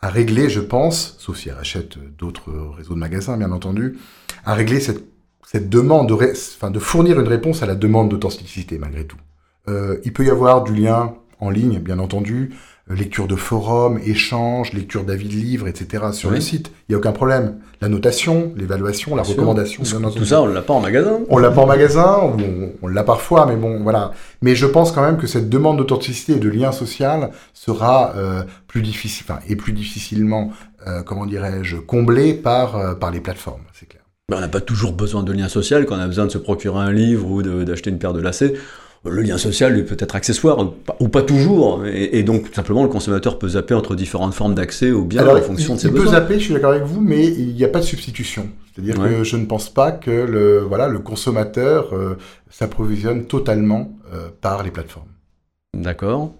à 0.00 0.08
régler, 0.08 0.48
je 0.48 0.60
pense, 0.60 1.16
sauf 1.18 1.38
si 1.38 1.48
elle 1.48 1.56
rachète 1.56 1.98
d'autres 2.16 2.52
réseaux 2.76 2.94
de 2.94 3.00
magasins, 3.00 3.36
bien 3.36 3.50
entendu, 3.50 3.98
à 4.44 4.54
régler 4.54 4.78
cette, 4.78 5.04
cette 5.44 5.68
demande, 5.68 6.08
de, 6.08 6.14
enfin, 6.14 6.70
de 6.70 6.78
fournir 6.78 7.18
une 7.18 7.28
réponse 7.28 7.64
à 7.64 7.66
la 7.66 7.74
demande 7.74 8.10
d'authenticité, 8.10 8.78
malgré 8.78 9.04
tout. 9.06 9.18
Euh, 9.68 9.98
il 10.04 10.12
peut 10.12 10.24
y 10.24 10.30
avoir 10.30 10.62
du 10.62 10.74
lien 10.74 11.14
en 11.40 11.50
ligne, 11.50 11.78
bien 11.78 11.98
entendu, 11.98 12.50
lecture 12.88 13.26
de 13.26 13.34
forums, 13.36 13.98
échanges, 14.04 14.72
lecture 14.74 15.04
d'avis 15.04 15.28
de 15.28 15.32
livres, 15.34 15.68
etc. 15.68 16.04
sur 16.12 16.28
Oui. 16.30 16.36
le 16.36 16.40
site. 16.42 16.70
Il 16.88 16.92
n'y 16.92 16.94
a 16.96 16.98
aucun 16.98 17.12
problème. 17.12 17.56
La 17.80 17.88
notation, 17.88 18.52
l'évaluation, 18.56 19.16
la 19.16 19.22
Bien 19.22 19.24
sûr. 19.32 19.34
recommandation, 19.36 19.82
Tout 20.14 20.24
ça, 20.24 20.42
on 20.42 20.46
l'a 20.46 20.60
pas 20.62 20.74
en 20.74 20.80
magasin. 20.80 21.20
On 21.30 21.38
l'a 21.38 21.50
pas 21.50 21.62
en 21.62 21.66
magasin, 21.66 22.18
on, 22.22 22.36
on 22.82 22.86
l'a 22.88 23.02
parfois, 23.04 23.46
mais 23.46 23.56
bon, 23.56 23.82
voilà. 23.82 24.12
Mais 24.42 24.54
je 24.54 24.66
pense 24.66 24.92
quand 24.92 25.02
même 25.02 25.16
que 25.16 25.26
cette 25.26 25.48
demande 25.48 25.78
d'authenticité 25.78 26.34
et 26.34 26.38
de 26.40 26.48
lien 26.50 26.72
social 26.72 27.30
sera 27.54 28.12
euh, 28.16 28.42
plus 28.68 28.82
difficile, 28.82 29.24
enfin, 29.28 29.40
et 29.48 29.56
plus 29.56 29.72
difficilement, 29.72 30.52
euh, 30.86 31.02
comment 31.02 31.24
dirais-je, 31.26 31.76
comblée 31.76 32.34
par, 32.34 32.76
euh, 32.76 32.94
par 32.94 33.10
les 33.10 33.20
plateformes, 33.20 33.62
c'est 33.72 33.86
clair. 33.88 34.02
Ben, 34.30 34.36
on 34.38 34.40
n'a 34.40 34.48
pas 34.48 34.60
toujours 34.62 34.92
besoin 34.92 35.22
de 35.22 35.32
lien 35.32 35.48
social 35.48 35.84
quand 35.86 35.96
on 35.96 36.00
a 36.00 36.06
besoin 36.06 36.24
de 36.26 36.30
se 36.30 36.38
procurer 36.38 36.78
un 36.80 36.92
livre 36.92 37.30
ou 37.30 37.42
d'acheter 37.42 37.90
une 37.90 37.98
paire 37.98 38.12
de 38.14 38.20
lacets. 38.20 38.54
Le 39.06 39.20
lien 39.22 39.36
social 39.36 39.74
lui 39.74 39.82
peut 39.82 39.96
être 39.98 40.16
accessoire 40.16 40.58
ou 40.60 40.66
pas, 40.66 40.96
ou 40.98 41.08
pas 41.08 41.22
toujours. 41.22 41.84
Et, 41.86 42.18
et 42.18 42.22
donc, 42.22 42.48
tout 42.48 42.54
simplement, 42.54 42.82
le 42.82 42.88
consommateur 42.88 43.38
peut 43.38 43.48
zapper 43.50 43.74
entre 43.74 43.94
différentes 43.94 44.32
formes 44.32 44.54
d'accès 44.54 44.92
aux 44.92 45.04
biens 45.04 45.26
en 45.26 45.36
fonction 45.42 45.74
il, 45.74 45.76
de 45.76 45.80
ses 45.82 45.88
il 45.88 45.92
peut 45.92 45.98
besoins. 46.00 46.12
zapper, 46.14 46.34
je 46.38 46.44
suis 46.44 46.54
d'accord 46.54 46.70
avec 46.70 46.84
vous, 46.84 47.00
mais 47.02 47.22
il 47.26 47.54
n'y 47.54 47.64
a 47.64 47.68
pas 47.68 47.80
de 47.80 47.84
substitution. 47.84 48.48
C'est-à-dire 48.74 48.98
Ouais. 48.98 49.10
que 49.10 49.24
je 49.24 49.36
ne 49.36 49.44
pense 49.44 49.68
pas 49.68 49.92
que 49.92 50.10
le, 50.10 50.60
voilà, 50.60 50.88
le 50.88 50.98
consommateur 51.00 51.90
euh, 51.94 52.16
s'approvisionne 52.50 53.26
totalement 53.26 53.92
euh, 54.14 54.28
par 54.40 54.62
les 54.62 54.70
plateformes. 54.70 55.08
D'accord. 55.76 56.32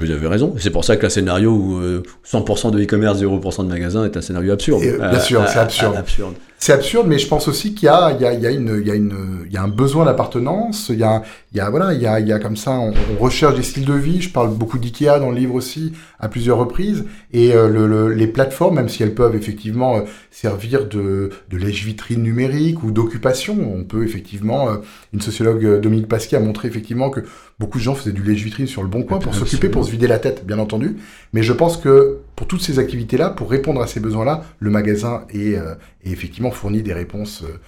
Vous 0.00 0.10
avez 0.10 0.28
raison. 0.28 0.54
C'est 0.58 0.70
pour 0.70 0.84
ça 0.84 0.96
que 0.96 1.02
le 1.02 1.08
scénario 1.08 1.50
où 1.50 1.78
euh, 1.80 2.02
100% 2.24 2.70
de 2.70 2.80
e-commerce, 2.82 3.20
0% 3.20 3.64
de 3.64 3.68
magasin 3.68 4.04
est 4.04 4.16
un 4.16 4.20
scénario 4.20 4.52
absurde. 4.52 4.82
Et, 4.82 4.96
bien 4.96 5.18
sûr, 5.18 5.42
c'est 5.48 5.58
absurde. 5.58 5.96
absurde. 5.96 6.34
C'est 6.60 6.72
absurde, 6.72 7.06
mais 7.06 7.18
je 7.18 7.28
pense 7.28 7.46
aussi 7.46 7.72
qu'il 7.72 7.86
y 7.86 7.88
a, 7.88 8.10
il 8.10 8.20
y 8.20 8.24
a, 8.26 8.32
il 8.32 8.40
y 8.40 8.46
a 8.46 8.50
une, 8.50 8.78
il 8.80 8.86
y 8.86 8.90
a 8.90 8.94
une, 8.96 9.14
il 9.46 9.52
y 9.52 9.56
a 9.56 9.62
un 9.62 9.68
besoin 9.68 10.04
d'appartenance. 10.04 10.88
Il 10.92 10.98
y 10.98 11.04
a, 11.04 11.22
il 11.52 11.56
y 11.56 11.60
a, 11.60 11.70
voilà, 11.70 11.94
il 11.94 12.02
y 12.02 12.06
a, 12.06 12.18
il 12.18 12.26
y 12.26 12.32
a 12.32 12.40
comme 12.40 12.56
ça, 12.56 12.72
on, 12.72 12.92
on 13.16 13.22
recherche 13.22 13.54
des 13.54 13.62
styles 13.62 13.84
de 13.84 13.94
vie. 13.94 14.20
Je 14.20 14.30
parle 14.30 14.52
beaucoup 14.52 14.76
d'IKEA 14.78 15.20
dans 15.20 15.30
le 15.30 15.36
livre 15.38 15.54
aussi 15.54 15.92
à 16.18 16.28
plusieurs 16.28 16.58
reprises. 16.58 17.04
Et 17.32 17.54
euh, 17.54 17.68
le, 17.68 17.86
le- 17.86 18.12
les 18.12 18.26
plateformes, 18.26 18.74
même 18.74 18.88
si 18.88 19.04
elles 19.04 19.14
peuvent 19.14 19.36
effectivement 19.36 19.98
euh, 19.98 20.00
servir 20.32 20.86
de, 20.88 21.30
de 21.48 21.56
lèche-vitrine 21.56 22.22
numérique 22.24 22.82
ou 22.82 22.90
d'occupation, 22.90 23.56
on 23.76 23.84
peut 23.84 24.02
effectivement, 24.04 24.68
euh, 24.68 24.76
une 25.14 25.20
sociologue 25.20 25.80
Dominique 25.80 26.08
Pasquier 26.08 26.38
a 26.38 26.40
montré 26.40 26.66
effectivement 26.66 27.08
que 27.08 27.20
beaucoup 27.60 27.78
de 27.78 27.84
gens 27.84 27.94
faisaient 27.94 28.10
du 28.12 28.24
lèche-vitrine 28.24 28.66
sur 28.66 28.82
le 28.82 28.88
bon 28.88 29.04
coin 29.04 29.20
pour 29.20 29.32
s'occuper, 29.32 29.68
pour 29.68 29.84
se 29.84 29.92
vider 29.92 30.08
la 30.08 30.18
tête, 30.18 30.44
bien 30.44 30.58
entendu. 30.58 30.96
Mais 31.32 31.44
je 31.44 31.52
pense 31.52 31.76
que 31.76 32.18
pour 32.38 32.46
toutes 32.46 32.60
ces 32.62 32.78
activités-là, 32.78 33.30
pour 33.30 33.50
répondre 33.50 33.80
à 33.82 33.88
ces 33.88 33.98
besoins-là, 33.98 34.44
le 34.60 34.70
magasin 34.70 35.24
est, 35.30 35.56
euh, 35.56 35.74
est 36.04 36.12
effectivement 36.12 36.52
fournit 36.52 36.84
des 36.84 36.92
réponses 36.92 37.42
euh, 37.42 37.58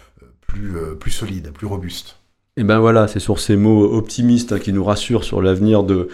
plus, 0.46 0.76
euh, 0.76 0.94
plus 0.94 1.10
solides, 1.10 1.50
plus 1.52 1.66
robustes. 1.66 2.18
Et 2.56 2.62
ben 2.62 2.78
voilà, 2.78 3.08
c'est 3.08 3.18
sur 3.18 3.40
ces 3.40 3.56
mots 3.56 3.92
optimistes 3.92 4.52
hein, 4.52 4.60
qui 4.60 4.72
nous 4.72 4.84
rassurent 4.84 5.24
sur 5.24 5.42
l'avenir 5.42 5.82
de, 5.82 6.06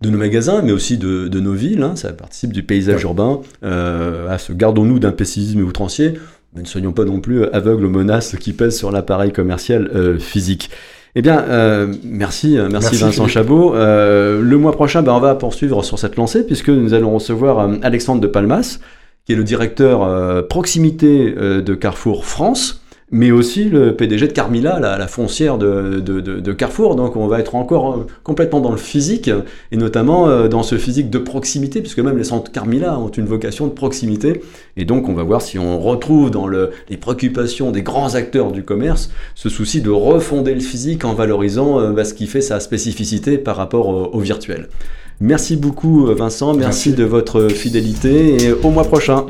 de 0.00 0.10
nos 0.10 0.18
magasins, 0.18 0.62
mais 0.62 0.72
aussi 0.72 0.98
de, 0.98 1.28
de 1.28 1.38
nos 1.38 1.52
villes. 1.52 1.84
hein. 1.84 1.94
ça 1.94 2.12
participe 2.12 2.52
du 2.52 2.64
paysage 2.64 2.96
Ouais. 2.96 3.02
urbain. 3.04 3.40
Euh, 3.62 4.28
à 4.28 4.38
ce 4.38 4.52
gardons-nous 4.52 4.98
d'un 4.98 5.12
pessimisme 5.12 5.60
outrancier, 5.60 6.14
mais 6.56 6.62
ne 6.62 6.66
soyons 6.66 6.92
pas 6.92 7.04
non 7.04 7.20
plus 7.20 7.44
aveugles 7.52 7.84
aux 7.84 7.90
menaces 7.90 8.34
qui 8.36 8.52
pèsent 8.52 8.76
sur 8.78 8.90
l'appareil 8.90 9.32
commercial 9.32 9.88
euh, 9.94 10.18
physique. 10.18 10.70
Eh 11.14 11.20
bien, 11.20 11.40
euh, 11.40 11.92
merci, 12.04 12.56
euh, 12.56 12.68
merci, 12.70 12.88
Merci, 12.90 12.96
Vincent 12.96 13.24
Philippe. 13.24 13.34
Chabot. 13.34 13.74
Euh, 13.74 14.40
le 14.40 14.56
mois 14.56 14.72
prochain, 14.72 15.02
ben, 15.02 15.12
on 15.12 15.20
va 15.20 15.34
poursuivre 15.34 15.84
sur 15.84 15.98
cette 15.98 16.16
lancée 16.16 16.46
puisque 16.46 16.70
nous 16.70 16.94
allons 16.94 17.12
recevoir 17.12 17.58
euh, 17.58 17.74
Alexandre 17.82 18.20
de 18.22 18.26
Palmas, 18.26 18.78
qui 19.26 19.34
est 19.34 19.36
le 19.36 19.44
directeur 19.44 20.48
proximité 20.48 21.30
de 21.30 21.74
Carrefour 21.74 22.24
France, 22.24 22.81
mais 23.12 23.30
aussi 23.30 23.64
le 23.64 23.94
PDG 23.94 24.26
de 24.28 24.32
Carmila, 24.32 24.80
la, 24.80 24.96
la 24.98 25.06
foncière 25.06 25.58
de, 25.58 26.00
de- 26.00 26.20
de- 26.20 26.40
de 26.40 26.52
Carrefour. 26.52 26.96
Donc 26.96 27.14
on 27.14 27.26
va 27.28 27.38
être 27.40 27.54
encore 27.54 27.92
euh, 27.92 28.06
complètement 28.24 28.60
dans 28.60 28.70
le 28.70 28.78
physique, 28.78 29.30
et 29.70 29.76
notamment 29.76 30.28
euh, 30.28 30.48
dans 30.48 30.62
ce 30.62 30.76
physique 30.78 31.10
de 31.10 31.18
proximité, 31.18 31.80
puisque 31.82 31.98
même 32.00 32.16
les 32.16 32.24
centres 32.24 32.50
Carmila 32.50 32.98
ont 32.98 33.08
une 33.10 33.26
vocation 33.26 33.66
de 33.66 33.72
proximité. 33.72 34.40
Et 34.76 34.84
donc 34.86 35.08
on 35.08 35.12
va 35.12 35.22
voir 35.22 35.42
si 35.42 35.58
on 35.58 35.78
retrouve 35.78 36.30
dans 36.30 36.46
le- 36.46 36.70
les 36.88 36.96
préoccupations 36.96 37.70
des 37.70 37.82
grands 37.82 38.14
acteurs 38.14 38.50
du 38.50 38.62
commerce 38.64 39.10
ce 39.34 39.48
souci 39.50 39.82
de 39.82 39.90
refonder 39.90 40.54
le 40.54 40.60
physique 40.60 41.04
en 41.04 41.12
valorisant 41.14 41.78
euh, 41.80 41.90
bah, 41.92 42.04
ce 42.04 42.14
qui 42.14 42.26
fait 42.26 42.40
sa 42.40 42.58
spécificité 42.60 43.36
par 43.38 43.56
rapport 43.56 43.88
au, 43.88 44.04
au 44.16 44.18
virtuel. 44.20 44.68
Merci 45.20 45.56
beaucoup 45.56 46.06
Vincent, 46.06 46.54
merci 46.54 46.88
Merci. 46.88 47.00
de 47.00 47.04
votre 47.04 47.48
fidélité 47.48 48.42
et 48.42 48.52
au 48.52 48.70
mois 48.70 48.84
prochain. 48.84 49.26